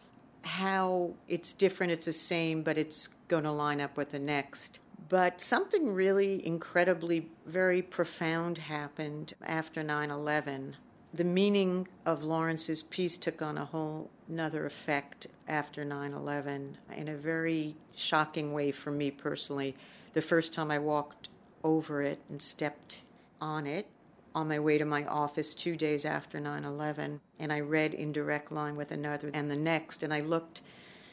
how 0.45 1.14
it's 1.28 1.52
different, 1.52 1.93
it's 1.93 2.07
the 2.07 2.12
same, 2.12 2.62
but 2.62 2.76
it's 2.76 3.09
going 3.28 3.45
to 3.45 3.52
line 3.52 3.81
up 3.81 3.97
with 3.97 4.11
the 4.11 4.19
next. 4.19 4.81
But 5.14 5.40
something 5.40 5.94
really 5.94 6.44
incredibly, 6.44 7.28
very 7.47 7.83
profound 7.83 8.59
happened 8.59 9.35
after 9.44 9.85
9 9.85 10.11
11. 10.11 10.76
The 11.12 11.23
meaning 11.23 11.87
of 12.04 12.25
Lawrence's 12.25 12.83
piece 12.83 13.16
took 13.16 13.40
on 13.40 13.56
a 13.56 13.64
whole 13.64 14.11
another 14.28 14.66
effect 14.66 15.28
after 15.47 15.85
9 15.85 16.14
11 16.14 16.78
in 16.97 17.06
a 17.06 17.14
very 17.14 17.76
shocking 17.94 18.52
way 18.52 18.73
for 18.73 18.90
me 18.90 19.12
personally. 19.12 19.76
The 20.14 20.21
first 20.21 20.52
time 20.52 20.73
I 20.73 20.80
walked 20.80 21.28
over 21.62 22.02
it 22.02 22.18
and 22.28 22.42
stepped 22.42 23.02
on 23.40 23.68
it, 23.68 23.87
on 24.35 24.49
my 24.49 24.59
way 24.59 24.78
to 24.78 24.85
my 24.85 25.04
office 25.04 25.54
two 25.54 25.76
days 25.76 26.04
after 26.04 26.40
9 26.40 26.64
11, 26.64 27.21
and 27.38 27.52
I 27.52 27.61
read 27.61 27.94
in 27.94 28.11
direct 28.11 28.50
Line 28.50 28.75
with 28.75 28.90
another 28.90 29.30
and 29.33 29.49
the 29.49 29.54
next, 29.54 30.02
and 30.02 30.12
I 30.12 30.23
looked 30.23 30.61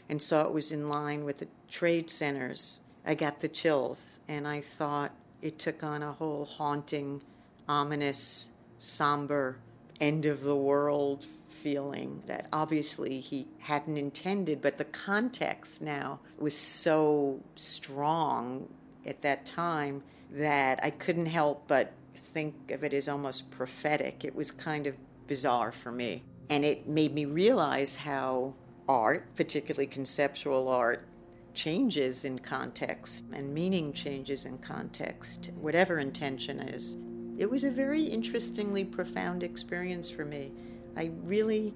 and 0.10 0.20
saw 0.20 0.41
it 0.48 0.53
was 0.53 0.72
in 0.72 0.89
line 0.89 1.24
with 1.24 1.38
the 1.38 1.48
trade 1.70 2.10
centers. 2.10 2.81
I 3.05 3.15
got 3.15 3.41
the 3.41 3.50
chills, 3.50 4.20
and 4.27 4.48
I 4.48 4.62
thought 4.62 5.12
it 5.41 5.58
took 5.58 5.84
on 5.84 6.03
a 6.03 6.12
whole 6.12 6.46
haunting, 6.46 7.22
ominous, 7.67 8.52
somber, 8.78 9.58
end 9.99 10.26
of 10.26 10.43
the 10.43 10.56
world 10.56 11.26
feeling 11.47 12.23
that 12.26 12.47
obviously 12.52 13.19
he 13.19 13.47
hadn't 13.60 13.97
intended, 13.97 14.62
but 14.62 14.78
the 14.78 14.86
context 14.86 15.82
now 15.82 16.19
was 16.39 16.58
so 16.58 17.39
strong 17.56 18.67
at 19.06 19.21
that 19.21 19.45
time 19.45 20.04
that 20.32 20.80
I 20.84 20.89
couldn't 20.89 21.28
help 21.28 21.67
but 21.67 21.93
think 22.34 22.71
of 22.71 22.84
it 22.84 22.93
as 22.93 23.08
almost 23.08 23.52
prophetic. 23.52 24.23
It 24.23 24.36
was 24.36 24.49
kind 24.49 24.88
of 24.88 24.95
bizarre 25.28 25.71
for 25.71 25.91
me. 25.91 26.23
And 26.49 26.65
it 26.65 26.88
made 26.88 27.13
me 27.13 27.26
realize 27.26 27.97
how 27.97 28.56
art, 28.88 29.36
particularly 29.36 29.88
conceptual 29.88 30.67
art, 30.67 31.06
changes 31.54 32.26
in 32.26 32.40
context 32.40 33.26
and 33.34 33.54
meaning 33.54 33.94
changes 33.94 34.46
in 34.46 34.58
context, 34.60 35.52
whatever 35.56 36.00
intention 36.00 36.60
is. 36.60 36.98
It 37.38 37.50
was 37.50 37.64
a 37.64 37.72
very 37.72 38.04
interestingly 38.04 38.86
profound 38.86 39.44
experience 39.44 40.10
for 40.10 40.26
me. 40.26 40.52
I 40.96 41.12
really 41.24 41.74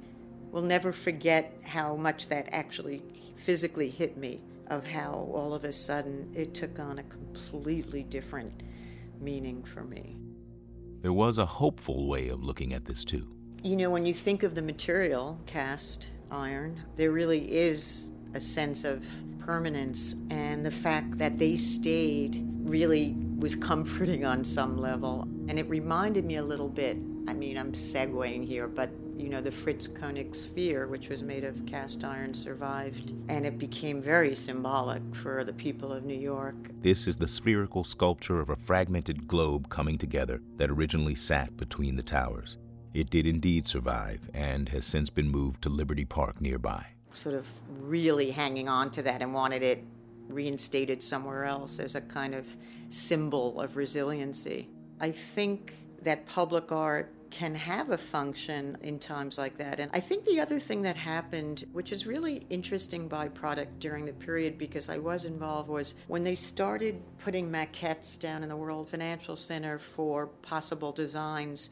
will 0.51 0.61
never 0.61 0.91
forget 0.91 1.57
how 1.63 1.95
much 1.95 2.27
that 2.27 2.47
actually 2.51 3.03
physically 3.35 3.89
hit 3.89 4.17
me, 4.17 4.41
of 4.67 4.87
how 4.87 5.29
all 5.33 5.53
of 5.53 5.63
a 5.63 5.73
sudden 5.73 6.31
it 6.35 6.53
took 6.53 6.79
on 6.79 6.99
a 6.99 7.03
completely 7.03 8.03
different 8.03 8.63
meaning 9.19 9.63
for 9.63 9.83
me. 9.83 10.17
There 11.01 11.13
was 11.13 11.37
a 11.37 11.45
hopeful 11.45 12.07
way 12.07 12.29
of 12.29 12.43
looking 12.43 12.73
at 12.73 12.85
this, 12.85 13.05
too. 13.05 13.27
You 13.63 13.75
know, 13.75 13.89
when 13.89 14.05
you 14.05 14.13
think 14.13 14.43
of 14.43 14.55
the 14.55 14.61
material, 14.61 15.39
cast 15.45 16.09
iron, 16.31 16.81
there 16.95 17.11
really 17.11 17.51
is 17.51 18.11
a 18.35 18.39
sense 18.39 18.83
of 18.83 19.05
permanence, 19.39 20.15
and 20.29 20.65
the 20.65 20.71
fact 20.71 21.17
that 21.17 21.39
they 21.39 21.55
stayed 21.55 22.45
really 22.63 23.15
was 23.37 23.55
comforting 23.55 24.25
on 24.25 24.43
some 24.43 24.77
level. 24.77 25.21
And 25.47 25.57
it 25.57 25.69
reminded 25.69 26.25
me 26.25 26.35
a 26.35 26.43
little 26.43 26.69
bit, 26.69 26.97
I 27.27 27.33
mean, 27.33 27.57
I'm 27.57 27.71
segueing 27.73 28.45
here, 28.45 28.67
but 28.67 28.89
you 29.17 29.29
know, 29.29 29.39
the 29.39 29.51
Fritz 29.51 29.87
Koenig 29.87 30.35
sphere, 30.35 30.87
which 30.87 31.07
was 31.07 31.23
made 31.23 31.45
of 31.45 31.65
cast 31.65 32.03
iron, 32.03 32.33
survived, 32.33 33.13
and 33.29 33.45
it 33.45 33.57
became 33.57 34.01
very 34.01 34.35
symbolic 34.35 35.01
for 35.15 35.43
the 35.45 35.53
people 35.53 35.93
of 35.93 36.03
New 36.03 36.17
York. 36.17 36.55
This 36.81 37.07
is 37.07 37.15
the 37.15 37.27
spherical 37.27 37.85
sculpture 37.85 38.41
of 38.41 38.49
a 38.49 38.57
fragmented 38.57 39.25
globe 39.27 39.69
coming 39.69 39.97
together 39.97 40.41
that 40.57 40.69
originally 40.69 41.15
sat 41.15 41.55
between 41.55 41.95
the 41.95 42.03
towers. 42.03 42.57
It 42.93 43.09
did 43.09 43.25
indeed 43.25 43.67
survive 43.67 44.29
and 44.33 44.67
has 44.69 44.85
since 44.85 45.09
been 45.09 45.29
moved 45.29 45.61
to 45.63 45.69
Liberty 45.69 46.05
Park 46.05 46.41
nearby. 46.41 46.94
Sort 47.15 47.35
of 47.35 47.51
really 47.81 48.29
hanging 48.31 48.67
on 48.69 48.91
to 48.91 49.01
that 49.03 49.21
and 49.21 49.33
wanted 49.33 49.63
it 49.63 49.83
reinstated 50.27 51.01
somewhere 51.01 51.45
else 51.45 51.79
as 51.79 51.95
a 51.95 52.01
kind 52.01 52.35
of 52.35 52.57
symbol 52.89 53.59
of 53.61 53.77
resiliency. 53.77 54.67
I 54.99 55.11
think 55.11 55.73
that 56.01 56.25
public 56.25 56.71
art 56.71 57.11
can 57.31 57.53
have 57.53 57.89
a 57.89 57.97
function 57.97 58.77
in 58.81 58.97
times 58.97 59.37
like 59.37 59.57
that. 59.57 59.79
And 59.79 59.91
I 59.93 59.99
think 59.99 60.23
the 60.23 60.39
other 60.39 60.57
thing 60.59 60.81
that 60.83 60.95
happened, 60.95 61.65
which 61.73 61.91
is 61.91 62.05
really 62.05 62.45
interesting 62.49 63.09
byproduct 63.09 63.79
during 63.79 64.05
the 64.05 64.13
period 64.13 64.57
because 64.57 64.89
I 64.89 64.99
was 64.99 65.25
involved, 65.25 65.67
was 65.67 65.95
when 66.07 66.23
they 66.23 66.35
started 66.35 67.01
putting 67.17 67.51
maquettes 67.51 68.17
down 68.17 68.43
in 68.43 68.49
the 68.49 68.55
World 68.55 68.87
Financial 68.89 69.35
Center 69.35 69.79
for 69.79 70.27
possible 70.27 70.91
designs. 70.91 71.71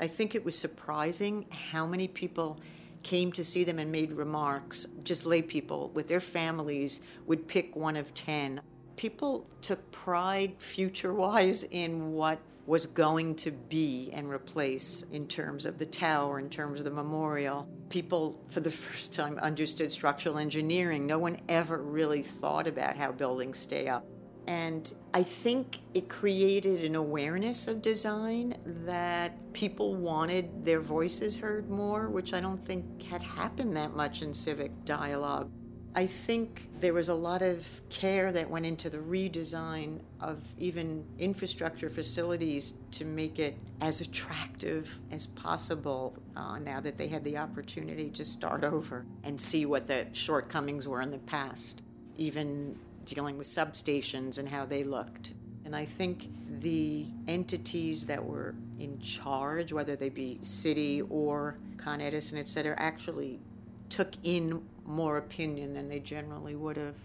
I 0.00 0.06
think 0.06 0.34
it 0.34 0.44
was 0.44 0.58
surprising 0.58 1.46
how 1.50 1.86
many 1.86 2.08
people 2.08 2.58
came 3.02 3.32
to 3.32 3.44
see 3.44 3.64
them 3.64 3.78
and 3.78 3.90
made 3.90 4.12
remarks. 4.12 4.86
Just 5.02 5.26
lay 5.26 5.42
people 5.42 5.90
with 5.94 6.08
their 6.08 6.20
families 6.20 7.00
would 7.26 7.48
pick 7.48 7.74
one 7.76 7.96
of 7.96 8.14
10. 8.14 8.60
People 8.96 9.46
took 9.60 9.90
pride 9.90 10.54
future 10.58 11.12
wise 11.12 11.64
in 11.64 12.12
what 12.12 12.38
was 12.66 12.86
going 12.86 13.34
to 13.34 13.50
be 13.50 14.10
and 14.12 14.30
replace 14.30 15.04
in 15.12 15.26
terms 15.26 15.66
of 15.66 15.78
the 15.78 15.86
tower, 15.86 16.38
in 16.38 16.48
terms 16.48 16.78
of 16.78 16.84
the 16.84 16.90
memorial. 16.90 17.68
People, 17.88 18.40
for 18.48 18.60
the 18.60 18.70
first 18.84 19.12
time, 19.12 19.38
understood 19.38 19.90
structural 19.90 20.38
engineering. 20.38 21.06
No 21.06 21.18
one 21.18 21.38
ever 21.48 21.78
really 21.82 22.22
thought 22.22 22.66
about 22.66 22.96
how 22.96 23.12
buildings 23.12 23.58
stay 23.58 23.88
up. 23.88 24.06
And 24.46 24.92
I 25.14 25.22
think 25.22 25.78
it 25.94 26.08
created 26.08 26.84
an 26.84 26.94
awareness 26.94 27.68
of 27.68 27.80
design 27.80 28.56
that 28.84 29.52
people 29.52 29.94
wanted 29.94 30.64
their 30.64 30.80
voices 30.80 31.36
heard 31.36 31.70
more, 31.70 32.08
which 32.08 32.34
I 32.34 32.40
don't 32.40 32.64
think 32.64 33.02
had 33.02 33.22
happened 33.22 33.76
that 33.76 33.94
much 33.94 34.22
in 34.22 34.32
civic 34.32 34.84
dialogue. 34.84 35.50
I 35.94 36.06
think 36.06 36.70
there 36.80 36.94
was 36.94 37.10
a 37.10 37.14
lot 37.14 37.42
of 37.42 37.82
care 37.90 38.32
that 38.32 38.48
went 38.48 38.64
into 38.64 38.88
the 38.88 38.96
redesign 38.96 40.00
of 40.22 40.42
even 40.58 41.04
infrastructure 41.18 41.90
facilities 41.90 42.74
to 42.92 43.04
make 43.04 43.38
it 43.38 43.58
as 43.82 44.00
attractive 44.00 44.98
as 45.10 45.26
possible 45.26 46.16
uh, 46.34 46.58
now 46.58 46.80
that 46.80 46.96
they 46.96 47.08
had 47.08 47.22
the 47.24 47.36
opportunity 47.36 48.08
to 48.10 48.24
start 48.24 48.64
over 48.64 49.04
and 49.22 49.38
see 49.38 49.66
what 49.66 49.86
the 49.86 50.06
shortcomings 50.12 50.88
were 50.88 51.02
in 51.02 51.10
the 51.10 51.18
past, 51.18 51.82
even 52.16 52.78
dealing 53.04 53.38
with 53.38 53.46
substations 53.46 54.38
and 54.38 54.48
how 54.48 54.64
they 54.64 54.84
looked. 54.84 55.34
And 55.64 55.76
I 55.76 55.84
think 55.84 56.28
the 56.60 57.06
entities 57.28 58.06
that 58.06 58.24
were 58.24 58.54
in 58.78 58.98
charge, 58.98 59.72
whether 59.72 59.96
they 59.96 60.08
be 60.08 60.38
city 60.42 61.02
or 61.02 61.58
Con 61.76 62.00
Edison, 62.00 62.38
et 62.38 62.48
cetera, 62.48 62.74
actually 62.78 63.40
took 63.88 64.14
in 64.22 64.62
more 64.84 65.18
opinion 65.18 65.72
than 65.72 65.86
they 65.86 66.00
generally 66.00 66.56
would 66.56 66.76
have 66.76 66.96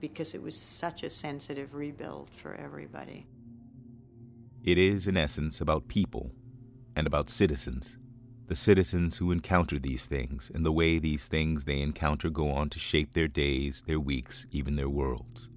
because 0.00 0.34
it 0.34 0.42
was 0.42 0.58
such 0.58 1.04
a 1.04 1.10
sensitive 1.10 1.74
rebuild 1.74 2.28
for 2.30 2.54
everybody. 2.54 3.26
It 4.64 4.78
is, 4.78 5.06
in 5.06 5.16
essence, 5.16 5.60
about 5.60 5.88
people 5.88 6.32
and 6.96 7.06
about 7.06 7.30
citizens. 7.30 7.96
The 8.52 8.56
citizens 8.56 9.16
who 9.16 9.32
encounter 9.32 9.78
these 9.78 10.04
things 10.04 10.50
and 10.54 10.62
the 10.62 10.72
way 10.72 10.98
these 10.98 11.26
things 11.26 11.64
they 11.64 11.80
encounter 11.80 12.28
go 12.28 12.50
on 12.50 12.68
to 12.68 12.78
shape 12.78 13.14
their 13.14 13.26
days, 13.26 13.82
their 13.86 13.98
weeks, 13.98 14.44
even 14.50 14.76
their 14.76 14.90
worlds. 14.90 15.48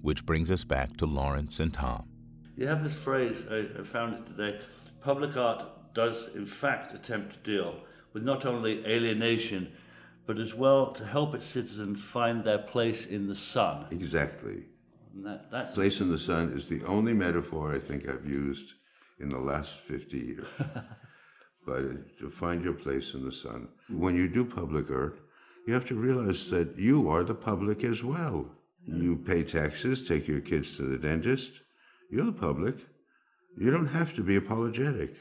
Which 0.00 0.24
brings 0.24 0.48
us 0.48 0.62
back 0.62 0.96
to 0.98 1.06
Lawrence 1.06 1.58
and 1.58 1.74
Tom. 1.74 2.08
You 2.56 2.68
have 2.68 2.84
this 2.84 2.94
phrase, 2.94 3.44
I, 3.50 3.66
I 3.76 3.82
found 3.82 4.14
it 4.14 4.26
today 4.26 4.60
public 5.00 5.36
art 5.36 5.92
does, 5.92 6.28
in 6.36 6.46
fact, 6.46 6.94
attempt 6.94 7.32
to 7.32 7.38
deal 7.40 7.80
with 8.12 8.22
not 8.22 8.46
only 8.46 8.86
alienation, 8.86 9.72
but 10.24 10.38
as 10.38 10.54
well 10.54 10.92
to 10.92 11.04
help 11.04 11.34
its 11.34 11.46
citizens 11.46 12.00
find 12.00 12.44
their 12.44 12.58
place 12.58 13.06
in 13.06 13.26
the 13.26 13.34
sun. 13.34 13.86
Exactly. 13.90 14.66
That, 15.16 15.50
that's 15.50 15.74
place 15.74 16.00
in 16.00 16.12
the 16.12 16.16
sun 16.16 16.52
is 16.52 16.68
the 16.68 16.84
only 16.84 17.12
metaphor 17.12 17.74
I 17.74 17.80
think 17.80 18.08
I've 18.08 18.24
used 18.24 18.74
in 19.18 19.30
the 19.30 19.40
last 19.40 19.80
50 19.80 20.16
years. 20.16 20.62
but 21.66 22.18
to 22.18 22.30
find 22.30 22.64
your 22.64 22.74
place 22.74 23.14
in 23.14 23.24
the 23.24 23.32
sun. 23.32 23.68
When 23.88 24.14
you 24.14 24.28
do 24.28 24.44
public 24.44 24.90
art, 24.90 25.20
you 25.66 25.74
have 25.74 25.84
to 25.86 25.94
realize 25.94 26.50
that 26.50 26.78
you 26.78 27.08
are 27.08 27.22
the 27.22 27.34
public 27.34 27.84
as 27.84 28.02
well. 28.02 28.50
You 28.86 29.16
pay 29.16 29.44
taxes, 29.44 30.08
take 30.08 30.26
your 30.26 30.40
kids 30.40 30.76
to 30.76 30.82
the 30.82 30.98
dentist. 30.98 31.60
You're 32.10 32.24
the 32.24 32.32
public. 32.32 32.86
You 33.56 33.70
don't 33.70 33.88
have 33.88 34.14
to 34.14 34.22
be 34.22 34.36
apologetic. 34.36 35.16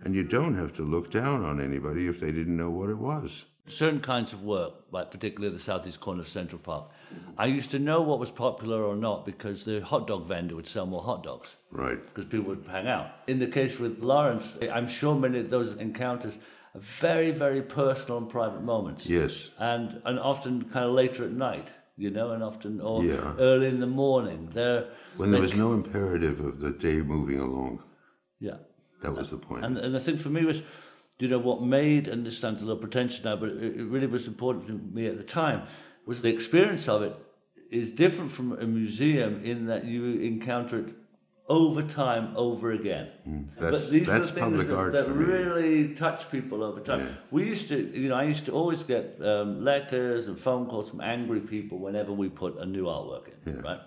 And 0.00 0.14
you 0.14 0.24
don't 0.24 0.56
have 0.56 0.74
to 0.76 0.82
look 0.82 1.10
down 1.10 1.44
on 1.44 1.60
anybody 1.60 2.06
if 2.08 2.20
they 2.20 2.32
didn't 2.32 2.56
know 2.56 2.70
what 2.70 2.90
it 2.90 2.98
was. 2.98 3.46
Certain 3.68 4.00
kinds 4.00 4.32
of 4.32 4.44
work, 4.44 4.74
like 4.92 5.10
particularly 5.10 5.52
the 5.54 5.60
southeast 5.62 5.98
corner 6.00 6.20
of 6.20 6.28
Central 6.28 6.60
Park, 6.60 6.84
I 7.36 7.46
used 7.46 7.70
to 7.72 7.80
know 7.80 8.00
what 8.00 8.20
was 8.20 8.30
popular 8.30 8.84
or 8.84 8.94
not 8.94 9.26
because 9.26 9.64
the 9.64 9.80
hot 9.80 10.06
dog 10.06 10.26
vendor 10.28 10.54
would 10.54 10.68
sell 10.68 10.86
more 10.86 11.02
hot 11.02 11.24
dogs. 11.24 11.48
Right. 11.72 11.98
Because 12.06 12.26
people 12.26 12.46
would 12.46 12.64
hang 12.70 12.86
out. 12.86 13.10
In 13.26 13.40
the 13.40 13.46
case 13.48 13.78
with 13.80 13.98
Lawrence, 13.98 14.56
I'm 14.72 14.86
sure 14.86 15.16
many 15.16 15.40
of 15.40 15.50
those 15.50 15.76
encounters 15.78 16.34
are 16.76 16.80
very, 16.80 17.32
very 17.32 17.60
personal 17.60 18.18
and 18.18 18.28
private 18.30 18.62
moments. 18.62 19.04
Yes. 19.06 19.50
And, 19.58 20.00
and 20.04 20.20
often 20.20 20.62
kind 20.68 20.84
of 20.84 20.92
later 20.92 21.24
at 21.24 21.32
night, 21.32 21.68
you 21.96 22.10
know, 22.10 22.30
and 22.30 22.44
often 22.44 22.80
or 22.80 23.02
Yeah. 23.04 23.34
early 23.38 23.66
in 23.66 23.80
the 23.80 23.86
morning. 23.88 24.48
They're, 24.54 24.86
When 25.16 25.32
there 25.32 25.40
they- 25.40 25.42
was 25.42 25.54
no 25.56 25.72
imperative 25.72 26.38
of 26.38 26.60
the 26.60 26.70
day 26.70 26.98
moving 27.02 27.40
along. 27.40 27.82
Yeah. 28.38 28.58
That 29.02 29.12
was 29.16 29.30
the 29.30 29.38
point. 29.38 29.64
And, 29.64 29.76
and 29.76 29.96
I 29.96 29.98
think 29.98 30.20
for 30.20 30.28
me 30.30 30.44
was, 30.44 30.62
you 31.18 31.28
know, 31.28 31.38
what 31.38 31.62
made, 31.62 32.08
and 32.08 32.26
this 32.26 32.38
sounds 32.38 32.62
a 32.62 32.64
little 32.64 32.80
pretentious 32.80 33.24
now, 33.24 33.36
but 33.36 33.48
it, 33.50 33.80
it 33.80 33.84
really 33.84 34.06
was 34.06 34.26
important 34.26 34.66
to 34.66 34.72
me 34.72 35.06
at 35.06 35.16
the 35.16 35.24
time, 35.24 35.66
was 36.04 36.22
the 36.22 36.28
experience 36.28 36.88
of 36.88 37.02
it 37.02 37.14
is 37.70 37.90
different 37.90 38.30
from 38.30 38.52
a 38.52 38.66
museum 38.66 39.42
in 39.44 39.66
that 39.66 39.84
you 39.84 40.20
encounter 40.20 40.78
it 40.80 40.94
over 41.48 41.82
time, 41.82 42.32
over 42.36 42.72
again. 42.72 43.08
That's- 43.58 43.86
but 43.86 43.92
these 43.92 44.06
that's 44.06 44.30
are 44.30 44.34
the 44.34 44.40
things 44.40 44.50
public 44.50 44.66
that, 44.68 44.76
art 44.76 44.92
that 44.92 45.08
really 45.10 45.94
touch 45.94 46.30
people 46.30 46.62
over 46.62 46.80
time. 46.80 47.00
Yeah. 47.00 47.12
We 47.30 47.44
used 47.44 47.68
to, 47.68 47.76
you 47.78 48.08
know, 48.08 48.16
I 48.16 48.24
used 48.24 48.46
to 48.46 48.52
always 48.52 48.82
get 48.82 49.18
um, 49.22 49.64
letters 49.64 50.26
and 50.26 50.38
phone 50.38 50.66
calls 50.66 50.90
from 50.90 51.00
angry 51.00 51.40
people 51.40 51.78
whenever 51.78 52.12
we 52.12 52.28
put 52.28 52.58
a 52.58 52.66
new 52.66 52.84
artwork 52.84 53.28
in, 53.46 53.60
right? 53.62 53.80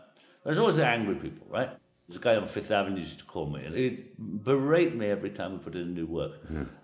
There's 0.46 0.58
always 0.58 0.78
the 0.78 0.86
angry 0.86 1.16
people, 1.16 1.48
right? 1.50 1.70
There's 2.10 2.18
a 2.18 2.24
guy 2.24 2.36
on 2.36 2.48
Fifth 2.48 2.72
Avenue 2.72 3.02
used 3.02 3.20
to 3.20 3.26
call 3.26 3.48
me 3.48 3.64
and 3.64 3.76
he'd 3.76 4.08
berate 4.18 4.96
me 4.96 5.06
every 5.12 5.30
time 5.30 5.54
we 5.54 5.60
put 5.60 5.76
in 5.76 5.82
a 5.82 5.86
new 5.86 6.08
work. 6.08 6.32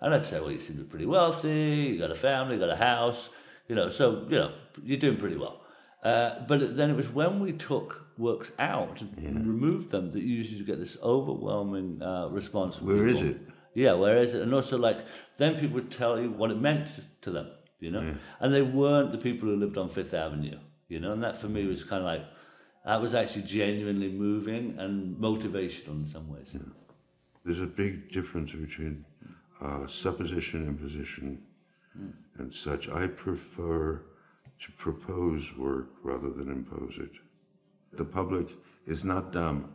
And 0.00 0.14
I'd 0.14 0.24
say, 0.24 0.38
well, 0.38 0.52
you 0.52 0.60
seem 0.60 0.76
to 0.76 0.84
be 0.84 0.88
pretty 0.88 1.06
wealthy, 1.06 1.90
you 1.90 1.98
got 1.98 2.12
a 2.12 2.14
family, 2.14 2.54
you 2.54 2.60
got 2.60 2.70
a 2.70 2.76
house, 2.76 3.28
you 3.68 3.74
know, 3.74 3.90
so, 3.90 4.24
you 4.30 4.36
know, 4.36 4.52
you're 4.84 4.98
doing 4.98 5.16
pretty 5.16 5.36
well. 5.36 5.62
Uh, 6.04 6.46
but 6.46 6.76
then 6.76 6.90
it 6.90 6.96
was 6.96 7.08
when 7.08 7.40
we 7.40 7.52
took 7.52 8.06
works 8.16 8.52
out 8.60 9.00
and 9.00 9.44
removed 9.44 9.90
them 9.90 10.12
that 10.12 10.20
you 10.22 10.36
usually 10.36 10.64
get 10.64 10.78
this 10.78 10.96
overwhelming 11.02 12.00
uh, 12.00 12.28
response. 12.28 12.76
From 12.76 12.86
Where 12.86 13.08
is 13.08 13.20
people. 13.20 13.34
it? 13.34 13.40
Yeah, 13.74 13.94
where 13.94 14.22
is 14.22 14.32
it? 14.32 14.42
And 14.42 14.54
also, 14.54 14.78
like, 14.78 14.98
then 15.38 15.56
people 15.58 15.74
would 15.74 15.90
tell 15.90 16.20
you 16.20 16.30
what 16.30 16.52
it 16.52 16.60
meant 16.60 16.88
to 17.22 17.30
them, 17.32 17.50
you 17.80 17.90
know? 17.90 18.14
And 18.38 18.54
they 18.54 18.62
weren't 18.62 19.10
the 19.10 19.18
people 19.18 19.48
who 19.48 19.56
lived 19.56 19.76
on 19.76 19.88
Fifth 19.88 20.14
Avenue, 20.14 20.58
you 20.88 21.00
know? 21.00 21.12
And 21.12 21.22
that 21.24 21.40
for 21.40 21.48
me 21.48 21.66
was 21.66 21.82
kind 21.82 22.00
of 22.00 22.06
like, 22.06 22.24
that 22.86 23.02
was 23.02 23.14
actually 23.14 23.42
genuinely 23.42 24.08
moving 24.08 24.76
and 24.78 25.16
motivational 25.16 26.04
in 26.04 26.06
some 26.06 26.28
ways. 26.28 26.46
There's 27.44 27.60
a 27.60 27.66
big 27.66 28.10
difference 28.10 28.52
between 28.52 29.04
uh, 29.60 29.88
supposition, 29.88 30.66
imposition, 30.68 31.42
and 32.38 32.52
such. 32.54 32.88
I 32.88 33.08
prefer 33.08 34.02
to 34.60 34.72
propose 34.78 35.56
work 35.56 35.88
rather 36.04 36.30
than 36.30 36.48
impose 36.48 36.98
it. 36.98 37.10
The 37.92 38.04
public 38.04 38.50
is 38.86 39.04
not 39.04 39.32
dumb. 39.32 39.74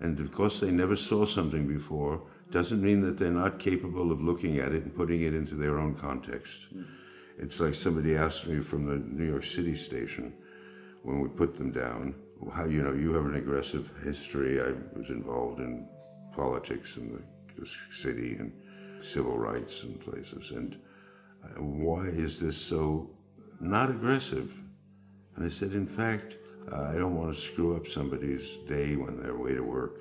And 0.00 0.16
because 0.16 0.60
they 0.60 0.70
never 0.70 0.94
saw 0.94 1.24
something 1.24 1.66
before, 1.66 2.22
doesn't 2.52 2.80
mean 2.80 3.00
that 3.00 3.18
they're 3.18 3.30
not 3.30 3.58
capable 3.58 4.12
of 4.12 4.20
looking 4.20 4.58
at 4.58 4.72
it 4.72 4.84
and 4.84 4.94
putting 4.94 5.22
it 5.22 5.34
into 5.34 5.56
their 5.56 5.78
own 5.78 5.94
context. 5.94 6.68
It's 7.36 7.58
like 7.58 7.74
somebody 7.74 8.16
asked 8.16 8.46
me 8.46 8.60
from 8.60 8.86
the 8.86 8.96
New 8.96 9.26
York 9.28 9.44
City 9.44 9.74
station 9.74 10.34
when 11.02 11.20
we 11.20 11.28
put 11.28 11.56
them 11.56 11.72
down, 11.72 12.14
how 12.54 12.64
you 12.64 12.82
know 12.82 12.92
you 12.92 13.14
have 13.14 13.26
an 13.26 13.36
aggressive 13.36 13.90
history. 14.04 14.60
I 14.60 14.72
was 14.96 15.08
involved 15.08 15.60
in 15.60 15.88
politics 16.34 16.96
in 16.96 17.12
the, 17.12 17.22
city 17.92 18.36
and 18.38 18.52
civil 19.02 19.36
rights 19.36 19.82
and 19.82 20.00
places, 20.00 20.52
and 20.52 20.78
uh, 21.44 21.60
why 21.60 22.06
is 22.06 22.38
this 22.38 22.56
so 22.56 23.10
not 23.58 23.90
aggressive? 23.90 24.52
And 25.34 25.44
I 25.44 25.48
said, 25.48 25.72
in 25.72 25.86
fact, 25.86 26.36
uh, 26.70 26.82
I 26.82 26.94
don't 26.94 27.16
want 27.16 27.34
to 27.34 27.40
screw 27.40 27.76
up 27.76 27.88
somebody's 27.88 28.58
day 28.68 28.94
when 28.94 29.20
they're 29.20 29.34
away 29.34 29.54
to 29.54 29.62
work. 29.62 30.00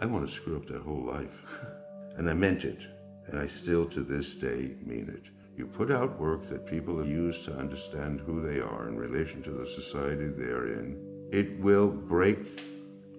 I 0.00 0.06
want 0.06 0.28
to 0.28 0.34
screw 0.34 0.56
up 0.56 0.66
their 0.66 0.80
whole 0.80 1.02
life. 1.02 1.42
and 2.18 2.28
I 2.28 2.34
meant 2.34 2.64
it. 2.64 2.82
And 3.26 3.38
I 3.38 3.46
still 3.46 3.86
to 3.86 4.02
this 4.02 4.34
day 4.34 4.76
mean 4.84 5.08
it. 5.08 5.30
You 5.56 5.66
put 5.66 5.90
out 5.90 6.20
work 6.20 6.48
that 6.48 6.66
people 6.66 7.04
use 7.06 7.44
to 7.44 7.56
understand 7.56 8.20
who 8.20 8.42
they 8.42 8.60
are 8.60 8.88
in 8.88 8.96
relation 8.96 9.42
to 9.42 9.50
the 9.50 9.66
society 9.66 10.28
they're 10.28 10.72
in. 10.72 11.17
It 11.30 11.60
will 11.60 11.88
break 11.88 12.38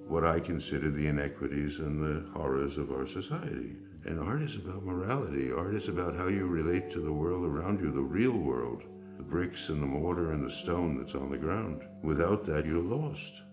what 0.08 0.26
I 0.26 0.40
consider 0.40 0.90
the 0.90 1.08
inequities 1.08 1.78
and 1.78 2.02
the 2.02 2.28
horrors 2.32 2.78
of 2.78 2.92
our 2.92 3.06
society. 3.06 3.76
And 4.06 4.20
art 4.20 4.42
is 4.42 4.56
about 4.56 4.84
morality. 4.84 5.52
Art 5.52 5.76
is 5.76 5.88
about 5.88 6.16
how 6.16 6.28
you 6.28 6.48
relate 6.48 6.90
to 6.92 7.02
the 7.02 7.14
world 7.14 7.46
around 7.46 7.80
you, 7.82 7.92
the 7.92 8.02
real 8.02 8.32
world, 8.32 8.84
the 9.18 9.24
bricks 9.24 9.70
and 9.70 9.84
the 9.84 9.88
mortar 9.88 10.32
and 10.32 10.44
the 10.44 10.52
stone 10.52 10.98
that's 10.98 11.14
on 11.14 11.30
the 11.30 11.38
ground. 11.38 11.84
Without 12.02 12.46
that, 12.46 12.66
you're 12.66 12.82
lost. 12.82 13.44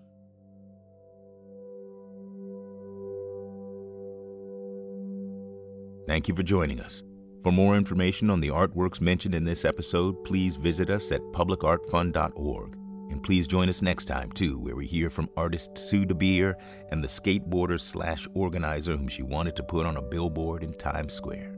Thank 6.07 6.29
you 6.29 6.35
for 6.35 6.45
joining 6.45 6.81
us. 6.81 7.03
For 7.43 7.53
more 7.53 7.77
information 7.77 8.31
on 8.31 8.41
the 8.41 8.49
artworks 8.49 9.01
mentioned 9.01 9.35
in 9.35 9.45
this 9.45 9.65
episode, 9.65 10.25
please 10.25 10.57
visit 10.57 10.89
us 10.89 11.13
at 11.13 11.21
publicartfund.org. 11.33 12.86
And 13.11 13.23
please 13.23 13.47
join 13.47 13.69
us 13.69 13.83
next 13.83 14.07
time, 14.07 14.33
too, 14.33 14.59
where 14.59 14.77
we 14.77 14.87
hear 14.87 15.11
from 15.11 15.31
artist 15.37 15.79
Sue 15.79 16.05
de 16.05 16.15
Beer 16.15 16.57
and 16.91 17.03
the 17.03 17.09
skateboarder 17.09 17.81
slash 17.81 18.27
organizer 18.35 18.97
whom 18.97 19.09
she 19.09 19.23
wanted 19.23 19.57
to 19.57 19.63
put 19.63 19.87
on 19.87 19.97
a 19.97 20.03
billboard 20.03 20.63
in 20.63 20.75
Times 20.75 21.15
Square. 21.15 21.57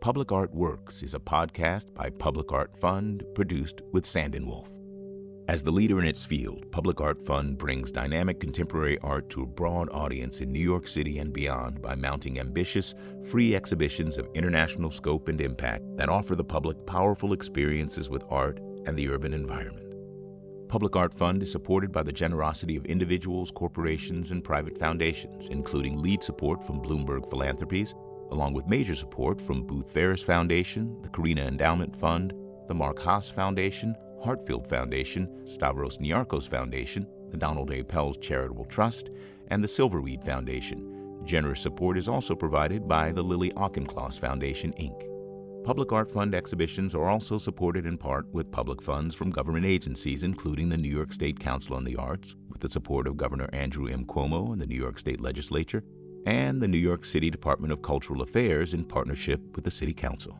Public 0.00 0.30
Art 0.30 0.54
Works 0.54 1.02
is 1.02 1.14
a 1.14 1.18
podcast 1.18 1.92
by 1.92 2.10
Public 2.10 2.52
Art 2.52 2.70
Fund, 2.80 3.24
produced 3.34 3.82
with 3.92 4.04
Sandin 4.04 4.46
Wolf. 4.46 4.68
As 5.48 5.62
the 5.62 5.70
leader 5.70 5.98
in 5.98 6.04
its 6.06 6.26
field, 6.26 6.70
Public 6.70 7.00
Art 7.00 7.24
Fund 7.24 7.56
brings 7.56 7.90
dynamic 7.90 8.38
contemporary 8.38 8.98
art 8.98 9.30
to 9.30 9.42
a 9.42 9.46
broad 9.46 9.88
audience 9.92 10.42
in 10.42 10.52
New 10.52 10.60
York 10.60 10.86
City 10.86 11.20
and 11.20 11.32
beyond 11.32 11.80
by 11.80 11.94
mounting 11.94 12.38
ambitious, 12.38 12.94
free 13.30 13.54
exhibitions 13.54 14.18
of 14.18 14.28
international 14.34 14.90
scope 14.90 15.28
and 15.28 15.40
impact 15.40 15.84
that 15.96 16.10
offer 16.10 16.36
the 16.36 16.44
public 16.44 16.84
powerful 16.84 17.32
experiences 17.32 18.10
with 18.10 18.24
art 18.28 18.60
and 18.84 18.94
the 18.94 19.08
urban 19.08 19.32
environment. 19.32 19.94
Public 20.68 20.94
Art 20.94 21.14
Fund 21.14 21.42
is 21.42 21.50
supported 21.50 21.92
by 21.92 22.02
the 22.02 22.12
generosity 22.12 22.76
of 22.76 22.84
individuals, 22.84 23.50
corporations, 23.50 24.32
and 24.32 24.44
private 24.44 24.76
foundations, 24.76 25.48
including 25.48 25.96
lead 25.96 26.22
support 26.22 26.62
from 26.62 26.82
Bloomberg 26.82 27.30
Philanthropies, 27.30 27.94
along 28.32 28.52
with 28.52 28.66
major 28.66 28.94
support 28.94 29.40
from 29.40 29.66
Booth 29.66 29.90
Ferris 29.94 30.22
Foundation, 30.22 31.00
the 31.00 31.08
Charina 31.08 31.48
Endowment 31.48 31.96
Fund, 31.96 32.34
the 32.68 32.74
Marc 32.74 32.98
Haas 32.98 33.30
Foundation, 33.30 33.96
Hartfield 34.22 34.68
Foundation, 34.68 35.46
Stavros 35.46 35.98
Niarchos 35.98 36.48
Foundation, 36.48 37.06
the 37.30 37.36
Donald 37.36 37.70
A. 37.72 37.82
Pels 37.82 38.18
Charitable 38.18 38.64
Trust, 38.66 39.10
and 39.48 39.62
the 39.62 39.68
Silverweed 39.68 40.24
Foundation. 40.24 41.20
Generous 41.24 41.60
support 41.60 41.98
is 41.98 42.08
also 42.08 42.34
provided 42.34 42.88
by 42.88 43.12
the 43.12 43.22
Lily 43.22 43.52
Auchincloss 43.52 44.18
Foundation, 44.18 44.72
Inc. 44.80 45.04
Public 45.64 45.92
Art 45.92 46.10
Fund 46.10 46.34
exhibitions 46.34 46.94
are 46.94 47.08
also 47.08 47.36
supported 47.36 47.84
in 47.84 47.98
part 47.98 48.26
with 48.32 48.50
public 48.50 48.80
funds 48.80 49.14
from 49.14 49.30
government 49.30 49.66
agencies, 49.66 50.22
including 50.22 50.68
the 50.70 50.78
New 50.78 50.88
York 50.88 51.12
State 51.12 51.38
Council 51.38 51.76
on 51.76 51.84
the 51.84 51.96
Arts, 51.96 52.36
with 52.48 52.60
the 52.60 52.68
support 52.68 53.06
of 53.06 53.18
Governor 53.18 53.50
Andrew 53.52 53.86
M. 53.88 54.06
Cuomo 54.06 54.52
and 54.52 54.62
the 54.62 54.66
New 54.66 54.78
York 54.78 54.98
State 54.98 55.20
Legislature, 55.20 55.84
and 56.24 56.62
the 56.62 56.68
New 56.68 56.78
York 56.78 57.04
City 57.04 57.28
Department 57.28 57.72
of 57.72 57.82
Cultural 57.82 58.22
Affairs 58.22 58.72
in 58.72 58.84
partnership 58.84 59.40
with 59.54 59.64
the 59.64 59.70
City 59.70 59.92
Council. 59.92 60.38